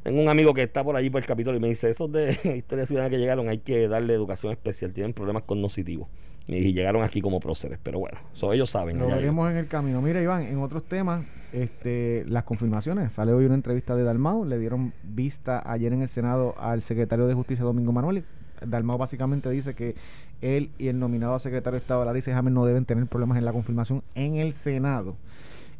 [0.04, 2.38] Tengo un amigo que está por allí por el Capitolio y me dice, esos de
[2.44, 6.08] Victoria Ciudadana que llegaron hay que darle educación especial, tienen problemas cognitivos.
[6.46, 8.98] Y llegaron aquí como próceres, pero bueno, eso ellos saben.
[8.98, 10.00] Lo veremos en el camino.
[10.00, 13.12] Mira, Iván, en otros temas, este, las confirmaciones.
[13.12, 14.44] Sale hoy una entrevista de Dalmau.
[14.44, 18.24] Le dieron vista ayer en el Senado al secretario de Justicia, Domingo Manuel.
[18.64, 19.94] Dalmau básicamente dice que
[20.42, 23.52] él y el nominado secretario de Estado, Larry Hammer, no deben tener problemas en la
[23.52, 25.16] confirmación en el Senado.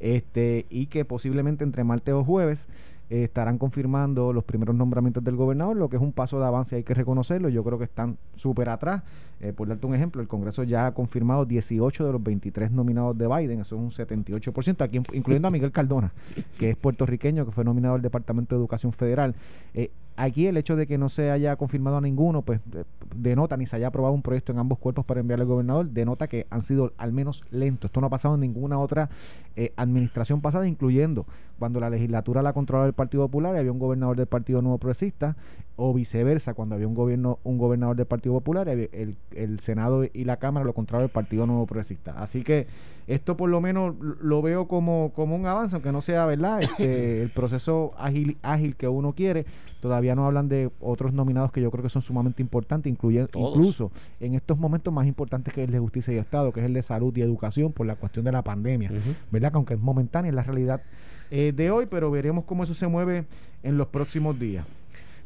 [0.00, 2.68] Este, y que posiblemente entre martes o jueves
[3.11, 6.85] estarán confirmando los primeros nombramientos del gobernador, lo que es un paso de avance, hay
[6.85, 7.49] que reconocerlo.
[7.49, 9.03] Yo creo que están súper atrás.
[9.40, 13.18] Eh, por darte un ejemplo, el Congreso ya ha confirmado 18 de los 23 nominados
[13.18, 16.12] de Biden, eso es un 78%, aquí incluyendo a Miguel Cardona,
[16.59, 19.35] que es puertorriqueño, que fue nominado al Departamento de Educación Federal.
[19.75, 23.56] Eh, aquí el hecho de que no se haya confirmado a ninguno, pues eh, denota
[23.56, 26.46] ni se haya aprobado un proyecto en ambos cuerpos para enviarle al gobernador, denota que
[26.50, 27.88] han sido al menos lentos.
[27.88, 29.09] Esto no ha pasado en ninguna otra
[29.56, 31.26] eh, administración pasada, incluyendo
[31.59, 34.78] cuando la legislatura la controlaba el Partido Popular y había un gobernador del Partido Nuevo
[34.78, 35.37] Progresista,
[35.76, 40.24] o viceversa, cuando había un gobierno un gobernador del Partido Popular y el Senado y
[40.24, 42.20] la Cámara lo controlaba el Partido Nuevo Progresista.
[42.22, 42.66] Así que
[43.11, 47.23] esto por lo menos lo veo como, como un avance, aunque no sea verdad, este,
[47.23, 49.46] el proceso ágil, ágil que uno quiere.
[49.81, 53.57] Todavía no hablan de otros nominados que yo creo que son sumamente importantes, incluye, Todos.
[53.57, 56.75] incluso en estos momentos más importantes que el de justicia y Estado, que es el
[56.75, 58.92] de salud y educación por la cuestión de la pandemia.
[59.31, 59.51] ¿verdad?
[59.51, 60.83] Que aunque es momentánea, es la realidad
[61.31, 63.25] eh, de hoy, pero veremos cómo eso se mueve
[63.62, 64.66] en los próximos días.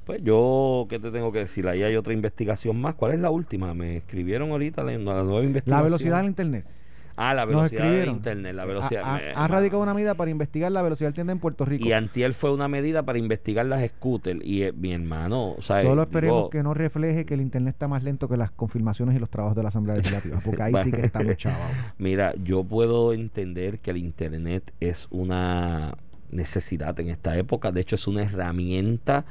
[0.07, 1.67] Pues yo, ¿qué te tengo que decir?
[1.67, 2.95] Ahí hay otra investigación más.
[2.95, 3.75] ¿Cuál es la última?
[3.75, 5.77] Me escribieron ahorita la, la nueva investigación.
[5.77, 6.67] La velocidad del Internet.
[7.17, 9.21] Ah, la velocidad de internet, la Ha- velocidad.
[9.35, 11.87] Ha, radicado una medida para investigar la velocidad del Internet en Puerto Rico.
[11.87, 14.41] Y antier fue una medida para investigar las scooters.
[14.45, 17.75] Y eh, mi hermano, o sea, Solo digo, esperemos que no refleje que el Internet
[17.75, 20.75] está más lento que las confirmaciones y los trabajos de la Asamblea Legislativa, porque ahí
[20.83, 21.59] sí que estamos chavos.
[21.99, 25.95] Mira, yo puedo entender que el Internet es una
[26.31, 27.71] necesidad en esta época.
[27.71, 29.25] De hecho, es una herramienta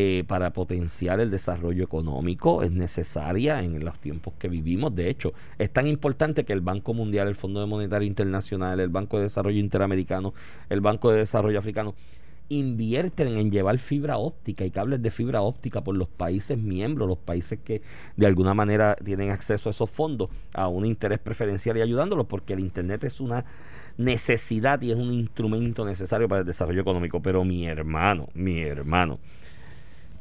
[0.00, 2.62] eh, para potenciar el desarrollo económico.
[2.62, 4.94] Es necesaria en los tiempos que vivimos.
[4.94, 9.16] De hecho, es tan importante que el Banco Mundial, el Fondo Monetario Internacional, el Banco
[9.16, 10.34] de Desarrollo Interamericano,
[10.68, 11.96] el Banco de Desarrollo Africano,
[12.48, 17.18] invierten en llevar fibra óptica y cables de fibra óptica por los países miembros, los
[17.18, 17.82] países que
[18.16, 22.52] de alguna manera tienen acceso a esos fondos, a un interés preferencial y ayudándolos, porque
[22.52, 23.44] el Internet es una
[23.96, 27.20] necesidad y es un instrumento necesario para el desarrollo económico.
[27.20, 29.18] Pero mi hermano, mi hermano,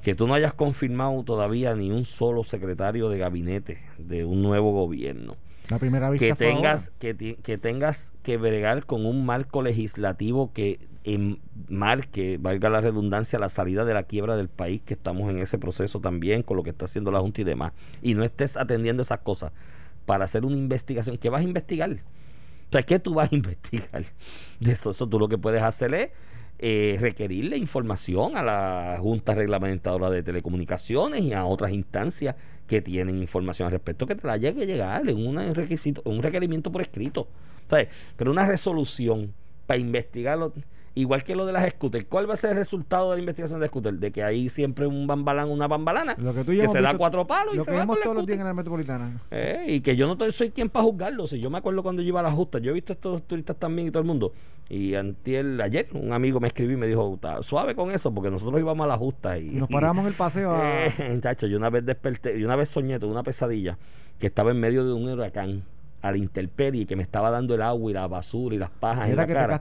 [0.08, 4.72] que tú no hayas confirmado todavía ni un solo secretario de gabinete de un nuevo
[4.72, 5.36] gobierno.
[5.70, 10.80] La primera vista Que tengas, que, que tengas que bregar con un marco legislativo que
[11.04, 15.40] em- marque, valga la redundancia, la salida de la quiebra del país, que estamos en
[15.40, 18.56] ese proceso también con lo que está haciendo la Junta y demás, y no estés
[18.56, 19.52] atendiendo esas cosas
[20.06, 21.18] para hacer una investigación.
[21.18, 21.92] ¿Qué vas a investigar?
[21.92, 24.06] O sea, ¿qué tú vas a investigar
[24.62, 24.92] de eso?
[24.92, 26.10] Eso tú lo que puedes hacer es
[26.60, 32.36] eh, requerirle información a la Junta Reglamentadora de Telecomunicaciones y a otras instancias
[32.68, 36.22] que tienen información al respecto que te la llegue a llegar en un requisito, un
[36.22, 37.28] requerimiento por escrito.
[37.70, 37.90] ¿sabes?
[38.16, 39.34] Pero una resolución
[39.66, 40.54] para investigarlo,
[40.96, 43.60] igual que lo de las scooters, ¿cuál va a ser el resultado de la investigación
[43.60, 43.94] de scooter?
[43.94, 46.98] De que hay siempre un bambalán, una bambalana, Lo que tú y que se da
[46.98, 49.20] cuatro palos y Lo se que va con la todos los días en la metropolitana.
[49.32, 51.28] Eh, y que yo no soy quien para juzgarlo.
[51.28, 53.58] Si yo me acuerdo cuando yo iba a la justa, yo he visto estos turistas
[53.58, 54.32] también y todo el mundo.
[54.70, 58.30] Y antier, ayer un amigo me escribió y me dijo, "Ta- suave con eso, porque
[58.30, 60.86] nosotros íbamos a la justa y Nos paramos el paseo a...
[61.00, 63.78] Eh, yo una vez desperté, yo una vez soñé, tuve una pesadilla,
[64.20, 65.64] que estaba en medio de un huracán
[66.02, 69.10] a la intemperie, que me estaba dando el agua y la basura y las pajas
[69.10, 69.54] en la que cara.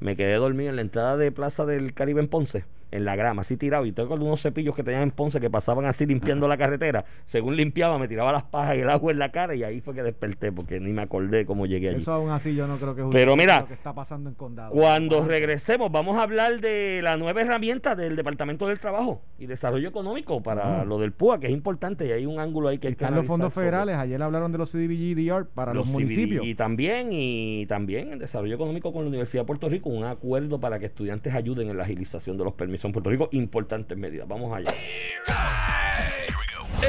[0.00, 3.42] Me quedé dormido en la entrada de Plaza del Caribe en Ponce, en la grama,
[3.42, 3.86] así tirado.
[3.86, 7.04] Y tengo unos cepillos que tenían en Ponce que pasaban así limpiando la carretera.
[7.26, 9.94] Según limpiaba, me tiraba las pajas y el agua en la cara y ahí fue
[9.94, 11.98] que desperté porque ni me acordé cómo llegué allí.
[11.98, 14.34] Eso aún así yo no creo que es Pero mira, lo que está pasando en
[14.34, 14.72] condado.
[14.72, 19.88] Cuando regresemos, vamos a hablar de la nueva herramienta del Departamento del Trabajo y Desarrollo
[19.88, 22.94] Económico para lo del PUA, que es importante y hay un ángulo ahí que hay
[22.94, 23.96] que Están los fondos sobre federales.
[23.96, 26.46] Ayer hablaron de los CDBG-DR para los, los municipios.
[26.46, 30.60] Y también, y también el desarrollo económico con la Universidad de Puerto Rico, un acuerdo
[30.60, 33.28] para que estudiantes ayuden en la agilización de los permisos en Puerto Rico.
[33.32, 34.26] Importantes medidas.
[34.28, 34.70] Vamos allá.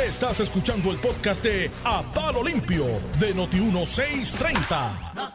[0.08, 2.86] Estás escuchando el podcast de A Palo Limpio
[3.20, 5.32] de Noti1630.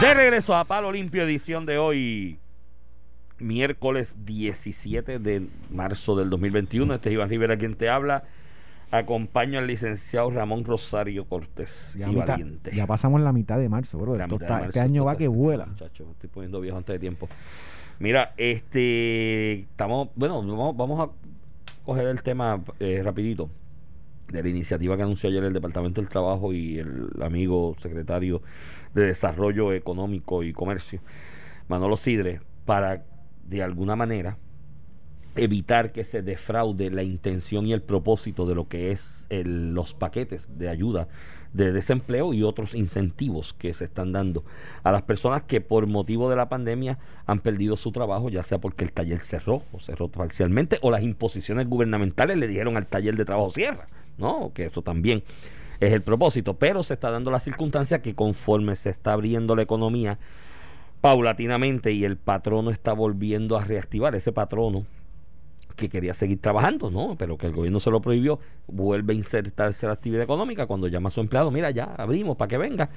[0.00, 2.38] De regreso a Palo Limpio, edición de hoy,
[3.38, 6.94] miércoles 17 de marzo del 2021.
[6.94, 8.24] Este es Iván Rivera quien te habla.
[8.90, 12.74] Acompaño al licenciado Ramón Rosario Cortés Ya, y mitad- Valiente.
[12.74, 14.12] ya pasamos la mitad de marzo, bro.
[14.14, 15.66] Mitad está- de este marzo, año esto va que vuela.
[15.66, 17.28] Muchacho, estoy poniendo viejo antes de tiempo.
[17.98, 21.12] Mira, este, estamos, bueno, vamos, vamos a
[21.84, 23.50] coger el tema eh, rapidito
[24.30, 28.42] de la iniciativa que anunció ayer el Departamento del Trabajo y el amigo secretario
[28.94, 31.00] de Desarrollo Económico y Comercio,
[31.66, 33.04] Manolo Sidre, para
[33.48, 34.36] de alguna manera
[35.34, 39.94] evitar que se defraude la intención y el propósito de lo que es el- los
[39.94, 41.08] paquetes de ayuda
[41.52, 44.44] de desempleo y otros incentivos que se están dando
[44.82, 48.58] a las personas que por motivo de la pandemia han perdido su trabajo, ya sea
[48.58, 53.16] porque el taller cerró o cerró parcialmente o las imposiciones gubernamentales le dijeron al taller
[53.16, 54.52] de trabajo cierra, ¿no?
[54.54, 55.22] Que eso también
[55.80, 59.62] es el propósito, pero se está dando la circunstancia que conforme se está abriendo la
[59.62, 60.18] economía
[61.00, 64.84] paulatinamente y el patrono está volviendo a reactivar ese patrono
[65.78, 67.16] que quería seguir trabajando, ¿no?
[67.16, 70.88] Pero que el gobierno se lo prohibió, vuelve a insertarse a la actividad económica cuando
[70.88, 72.90] llama a su empleado, mira, ya abrimos para que venga.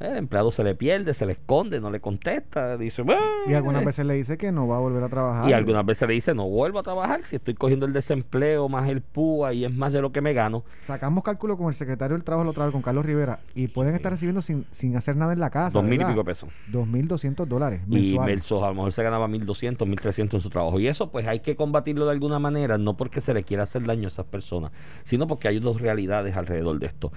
[0.00, 3.04] El empleado se le pierde, se le esconde, no le contesta, dice.
[3.46, 5.46] Y algunas veces le dice que no va a volver a trabajar.
[5.48, 8.88] Y algunas veces le dice, no vuelvo a trabajar si estoy cogiendo el desempleo más
[8.88, 10.64] el PUA y es más de lo que me gano.
[10.80, 13.92] Sacamos cálculo con el secretario del Trabajo la otra vez, con Carlos Rivera, y pueden
[13.92, 13.96] Sí.
[13.96, 15.78] estar recibiendo sin, sin hacer nada en la casa.
[15.78, 16.48] Dos mil y pico pesos.
[16.72, 20.80] 2.200 dólares Y versus a lo mejor se ganaba 1.200, 1.300 en su trabajo.
[20.80, 23.84] Y eso pues hay que combatirlo de alguna manera, no porque se le quiera hacer
[23.84, 27.12] daño a esas personas, sino porque hay dos realidades alrededor de esto.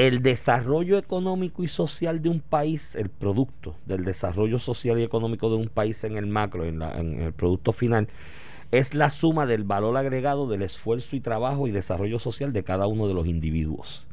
[0.00, 5.50] El desarrollo económico y social de un país, el producto del desarrollo social y económico
[5.50, 6.80] de un país en el macro, en,
[7.20, 8.08] el producto final,
[8.70, 12.86] es la suma del valor agregado del esfuerzo y trabajo y desarrollo social de cada
[12.86, 14.06] uno de los individuos.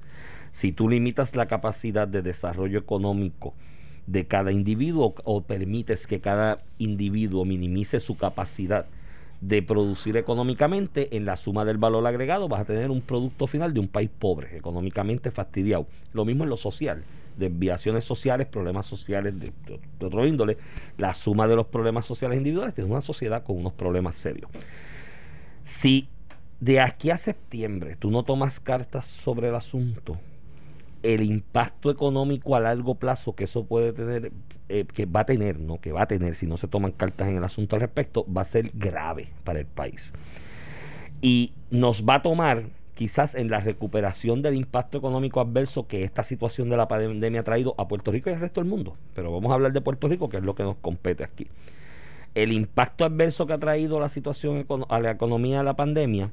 [0.52, 3.54] Si tú limitas la capacidad de desarrollo económico
[4.08, 8.88] de cada individuo o permites que cada individuo minimice su capacidad
[9.42, 13.74] de producir económicamente, en la suma del valor agregado vas a tener un producto final
[13.74, 15.86] de un país pobre, económicamente fastidiado.
[16.14, 17.04] Lo mismo en lo social,
[17.38, 19.52] desviaciones sociales, problemas sociales de,
[20.00, 20.58] otro índole.
[20.98, 24.50] La suma de los problemas sociales individuales tiene una sociedad con unos problemas serios.
[25.64, 26.10] Si
[26.60, 30.18] de aquí a septiembre tú no tomas cartas sobre el asunto,
[31.04, 34.32] el impacto económico a largo plazo que eso puede tener,
[34.70, 37.28] eh, que va a tener, no que va a tener si no se toman cartas
[37.28, 40.12] en el asunto al respecto, va a ser grave para el país.
[41.22, 46.24] Y nos va a tomar, quizás en la recuperación del impacto económico adverso que esta
[46.24, 48.98] situación de la pandemia ha traído a Puerto Rico y al resto del mundo.
[49.14, 51.48] Pero vamos a hablar de Puerto Rico, que es lo que nos compete aquí.
[52.36, 56.30] el impacto adverso que ha traído la situación a la economía de la pandemia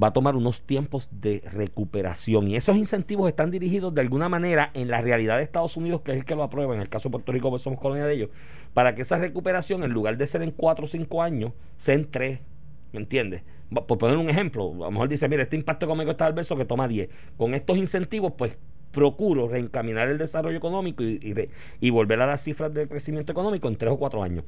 [0.00, 4.70] va a tomar unos tiempos de recuperación y esos incentivos están dirigidos de alguna manera
[4.74, 7.08] en la realidad de Estados Unidos, que es el que lo aprueba, en el caso
[7.08, 8.30] de Puerto Rico, pues somos colonia de ellos,
[8.74, 12.10] para que esa recuperación, en lugar de ser en cuatro o cinco años, sea en
[12.10, 12.40] tres,
[12.92, 13.42] ¿me entiendes?
[13.86, 16.64] Por poner un ejemplo, a lo mejor dice, mira, este impacto económico está adverso que
[16.64, 17.08] toma 10.
[17.36, 18.56] Con estos incentivos, pues
[18.92, 21.48] procuro reencaminar el desarrollo económico y,
[21.80, 24.44] y, volver a las cifras de crecimiento económico en tres o cuatro años.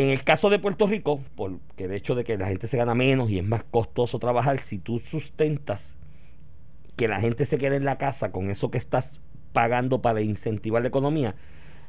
[0.00, 2.94] En el caso de Puerto Rico, porque el hecho de que la gente se gana
[2.94, 5.94] menos y es más costoso trabajar, si tú sustentas
[6.96, 9.20] que la gente se quede en la casa con eso que estás
[9.52, 11.34] pagando para incentivar la economía,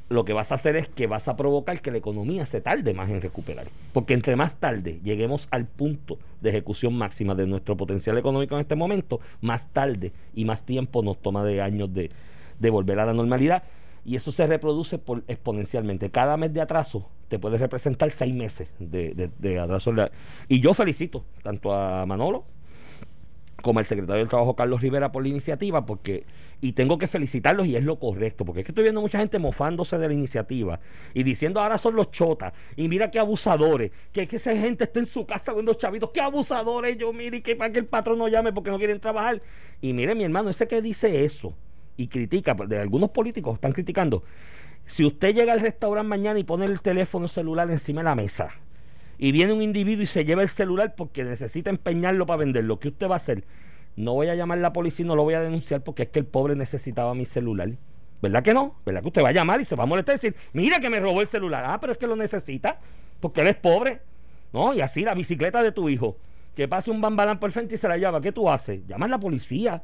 [0.09, 2.93] lo que vas a hacer es que vas a provocar que la economía se tarde
[2.93, 3.67] más en recuperar.
[3.93, 8.61] Porque entre más tarde lleguemos al punto de ejecución máxima de nuestro potencial económico en
[8.61, 12.11] este momento, más tarde y más tiempo nos toma de años de,
[12.71, 13.63] volver a la normalidad.
[14.03, 16.09] Y eso se reproduce exponencialmente.
[16.09, 19.93] Cada mes de atraso te puede representar seis meses de, de atraso.
[20.49, 22.43] Y yo felicito tanto a Manolo
[23.61, 26.25] como el secretario del Trabajo Carlos Rivera por la iniciativa, porque,
[26.59, 29.39] y tengo que felicitarlos y es lo correcto, porque es que estoy viendo mucha gente
[29.39, 30.81] mofándose de la iniciativa
[31.13, 34.99] y diciendo ahora son los chotas, y mira qué abusadores, que, que esa gente está
[34.99, 38.27] en su casa los chavitos, qué abusadores, yo mire, que para que el patrón no
[38.27, 39.41] llame porque no quieren trabajar.
[39.79, 41.53] Y mire mi hermano, ese que dice eso
[41.95, 44.23] y critica, de algunos políticos están criticando,
[44.91, 48.49] si usted llega al restaurante mañana y pone el teléfono celular encima de la mesa,
[49.17, 52.89] y viene un individuo y se lleva el celular porque necesita empeñarlo para venderlo, ¿qué
[52.89, 53.45] usted va a hacer?
[53.95, 56.19] No voy a llamar a la policía no lo voy a denunciar porque es que
[56.19, 57.69] el pobre necesitaba mi celular.
[58.21, 58.75] ¿Verdad que no?
[58.85, 60.89] ¿Verdad que usted va a llamar y se va a molestar y decir, mira que
[60.89, 61.63] me robó el celular?
[61.65, 62.79] Ah, pero es que lo necesita
[63.21, 64.01] porque él es pobre.
[64.51, 66.17] No, y así la bicicleta de tu hijo,
[66.53, 68.85] que pase un bambalán por frente y se la lleva, ¿qué tú haces?
[68.87, 69.83] Llama a la policía.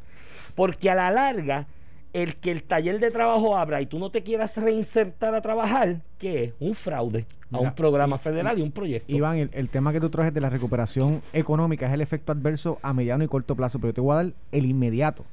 [0.53, 1.67] Porque a la larga
[2.13, 6.01] el que el taller de trabajo abra y tú no te quieras reinsertar a trabajar,
[6.17, 6.53] ¿qué es?
[6.59, 9.11] Un fraude a un programa federal y un proyecto.
[9.11, 12.93] Iván, el, tema que tú traes de la recuperación económica es el efecto adverso a
[12.93, 15.25] mediano y corto plazo, pero yo te voy a dar el inmediato.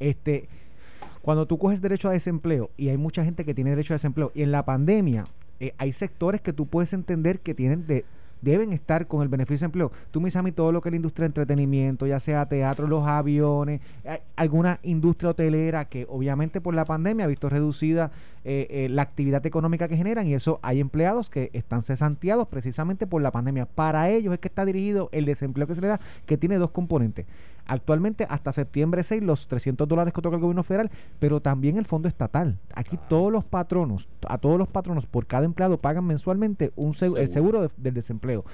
[0.00, 0.48] Este,
[1.20, 4.32] cuando tú coges derecho a desempleo, y hay mucha gente que tiene derecho a desempleo,
[4.34, 5.26] y en la pandemia
[5.60, 8.04] eh, hay sectores que tú puedes entender que tienen de,
[8.42, 9.92] deben estar con el beneficio de empleo.
[10.10, 12.46] Tú me dices a mí todo lo que es la industria de entretenimiento, ya sea
[12.46, 13.80] teatro, los aviones,
[14.36, 18.10] alguna industria hotelera que obviamente por la pandemia ha visto reducida
[18.44, 23.06] eh, eh, la actividad económica que generan y eso hay empleados que están cesanteados precisamente
[23.06, 23.66] por la pandemia.
[23.66, 26.72] Para ellos es que está dirigido el desempleo que se le da, que tiene dos
[26.72, 27.26] componentes.
[27.66, 31.86] Actualmente, hasta septiembre 6, los 300 dólares que toca el gobierno federal, pero también el
[31.86, 32.58] fondo estatal.
[32.74, 37.28] Aquí todos los patronos, a todos los patronos por cada empleado pagan mensualmente un el
[37.28, 38.44] seguro del desempleo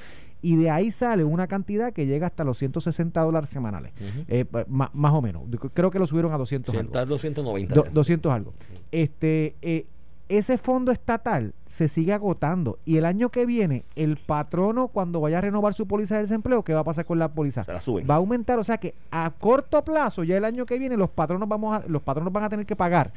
[0.40, 3.92] y de ahí sale una cantidad que llega hasta los 160 dólares semanales,
[4.28, 5.42] eh, más o menos.
[5.74, 6.92] Creo que lo subieron a 200 algo.
[6.92, 7.74] 290.
[7.90, 8.54] 200 algo.
[8.92, 9.86] Este, eh,
[10.28, 12.78] ese fondo estatal se sigue agotando.
[12.84, 16.62] Y el año que viene el patrono cuando vaya a renovar su póliza de desempleo,
[16.62, 17.64] ¿qué va a pasar con la póliza?
[18.08, 21.10] Va a aumentar, o sea que a corto plazo, ya el año que viene los
[21.10, 23.12] patronos vamos a, los patronos van a tener que pagar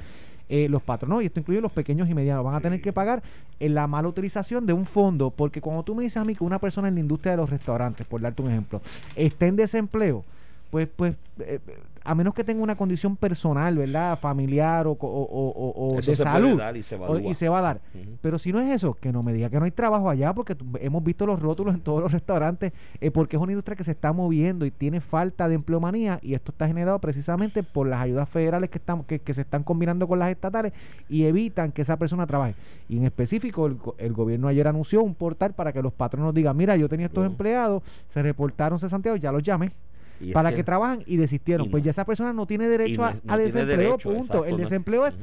[0.49, 3.23] eh, los patronos, y esto incluye los pequeños y medianos, van a tener que pagar
[3.59, 6.43] en la mala utilización de un fondo, porque cuando tú me dices a mí que
[6.43, 8.81] una persona en la industria de los restaurantes, por darte un ejemplo,
[9.15, 10.25] está en desempleo,
[10.71, 11.59] pues, pues eh,
[12.03, 14.17] a menos que tenga una condición personal, ¿verdad?
[14.17, 16.59] Familiar o, o, de salud.
[17.23, 17.81] y, se va a dar.
[18.21, 20.55] Pero si no es eso, que no me diga que no hay trabajo allá, porque
[20.79, 23.91] hemos visto los rótulos en todos los restaurantes, eh, porque es una industria que se
[23.91, 28.27] está moviendo y tiene falta de empleomanía, y esto está generado precisamente por las ayudas
[28.29, 30.73] federales que, están, que, se están combinando con las estatales
[31.07, 32.55] y evitan que esa persona trabaje.
[32.89, 36.75] Y en específico, el, gobierno ayer anunció un portal para que los patronos digan, mira,
[36.77, 39.71] yo tenía estos empleados, se reportaron cesanteados, ya los llamé
[40.33, 41.69] para que, trabajan y desistieron.
[41.69, 44.45] pues ya esa persona no tiene derecho a, desempleo, punto.
[44.45, 45.19] el desempleo es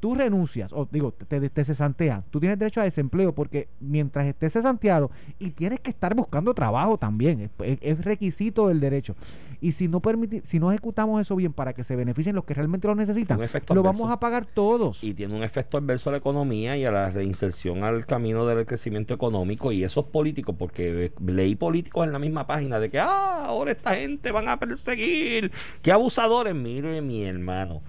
[0.00, 4.54] tú renuncias, o digo, te, te, cesantean, tú tienes derecho a desempleo porque mientras estés
[4.54, 9.14] cesanteado y tienes que estar buscando trabajo también, es, requisito del derecho.
[9.60, 12.54] Y si no permiti si no ejecutamos eso bien para que se beneficien los que
[12.54, 13.38] realmente lo necesitan,
[13.74, 15.04] lo vamos a pagar todos.
[15.04, 18.64] Y tiene un efecto adverso a la economía y a la reinserción al camino del
[18.64, 23.44] crecimiento económico y esos políticos, porque leí políticos en la misma página de que ah,
[23.44, 27.82] ahora esta gente van a perseguir, qué abusadores, mire mi hermano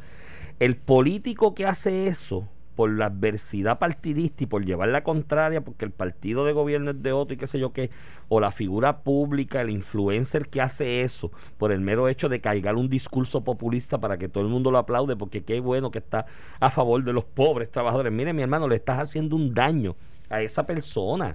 [0.62, 5.86] el político que hace eso por la adversidad partidista y por llevar la contraria, porque
[5.86, 7.90] el partido de gobierno es de otro y qué sé yo qué,
[8.30, 12.76] o la figura pública, el influencer que hace eso, por el mero hecho de cargar
[12.76, 16.28] un discurso populista para que todo el mundo lo aplaude, porque qué bueno que está
[16.60, 18.14] a favor de los pobres trabajadores.
[18.14, 19.96] Mire, mi hermano, le estás haciendo un daño
[20.30, 21.34] a esa persona.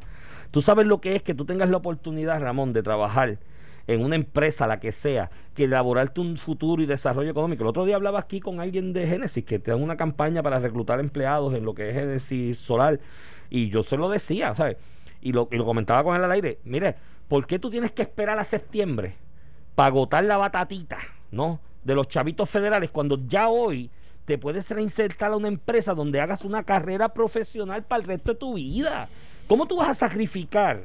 [0.52, 3.40] Tú sabes lo que es que tú tengas la oportunidad, Ramón, de trabajar
[3.86, 7.62] en una empresa, la que sea, que elaborarte un futuro y desarrollo económico.
[7.62, 10.58] El otro día hablaba aquí con alguien de Génesis, que te dan una campaña para
[10.58, 13.00] reclutar empleados en lo que es Génesis Solar,
[13.48, 14.76] y yo se lo decía, ¿sabes?
[15.20, 16.94] y lo, y lo comentaba con él al aire, mire,
[17.28, 19.16] ¿por qué tú tienes que esperar a septiembre
[19.74, 20.98] para agotar la batatita,
[21.32, 21.58] ¿no?
[21.82, 23.90] De los chavitos federales cuando ya hoy
[24.24, 28.38] te puedes reinsertar a una empresa donde hagas una carrera profesional para el resto de
[28.38, 29.08] tu vida.
[29.48, 30.84] ¿Cómo tú vas a sacrificar?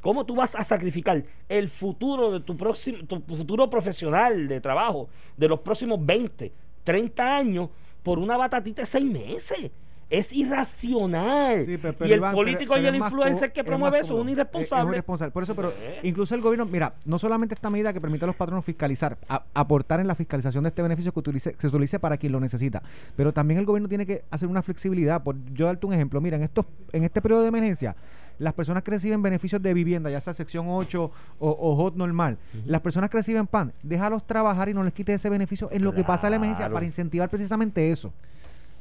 [0.00, 5.08] ¿Cómo tú vas a sacrificar el futuro de tu próximo tu futuro profesional de trabajo
[5.36, 6.52] de los próximos 20,
[6.84, 7.68] 30 años
[8.02, 9.70] por una batatita de seis meses?
[10.08, 11.64] Es irracional.
[11.66, 14.20] Sí, pero- pero y el Iván, político pero- y el influencer que promueve eso es
[14.22, 14.82] un irresponsable.
[14.82, 15.30] Es un irresponsable.
[15.30, 16.00] Por eso, pero Eh.
[16.02, 19.44] incluso el gobierno, mira, no solamente esta medida que permite a los patronos fiscalizar, a-
[19.54, 22.40] aportar en la fiscalización de este beneficio que, utilice, que se utilice para quien lo
[22.40, 22.82] necesita,
[23.16, 25.22] pero también el gobierno tiene que hacer una flexibilidad.
[25.22, 27.94] Por yo darte un ejemplo, mira, en, estos, en este periodo de emergencia,
[28.40, 32.38] las personas que reciben beneficios de vivienda, ya sea sección 8 o, o HOT normal,
[32.66, 35.94] las personas que reciben PAN, déjalos trabajar y no les quites ese beneficio en lo
[35.94, 38.12] que pasa la emergencia para incentivar precisamente eso.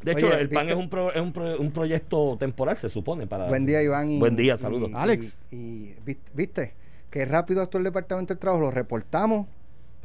[0.02, 2.88] De hecho, Oye, el PAN es, un, pro- es un, pro- un proyecto temporal, se
[2.90, 3.28] supone.
[3.28, 4.10] para Buen día, Iván.
[4.10, 4.90] Y, Buen día, saludos.
[4.90, 5.38] y- Alex.
[5.52, 6.74] Y, y viste- viste
[7.12, 9.46] que rápido actuó el Departamento del Trabajo, lo reportamos,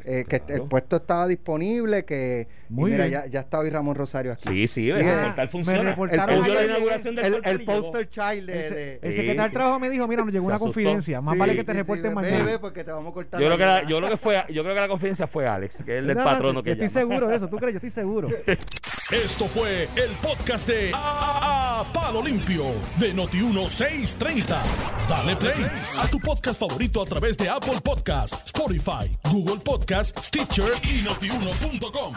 [0.04, 3.22] eh, que el puesto estaba disponible, que Muy mira, bien.
[3.22, 4.48] ya, ya está hoy Ramón Rosario aquí.
[4.48, 5.94] Sí, sí, el Mira, portal funciona.
[5.94, 7.72] del el, el llegó.
[7.82, 8.60] poster child de...
[8.60, 9.48] Ese- de- el Sí, secretario sí.
[9.48, 10.72] de Trabajo me dijo, mira, nos llegó una asustó.
[10.74, 12.44] confidencia, más Sí, vale que sí, te sí, reporten ve- mañana.
[12.44, 14.62] Bebe porque te vamos a cortar Yo creo, que la, yo, creo que fue, yo
[14.62, 16.70] creo que la confidencia fue Alex, que es el del No, no, patrono yo que
[16.72, 17.00] estoy llama.
[17.00, 17.72] seguro de eso, ¿tú crees?
[17.74, 18.28] Yo estoy seguro.
[19.10, 22.64] Esto fue el podcast de A, A- Palo Limpio
[22.98, 24.44] de Noti1630.
[25.08, 25.66] Dale play
[25.98, 32.14] a tu podcast favorito a través de Apple Podcasts, Spotify, Google Podcasts, Stitcher y notiuno.com.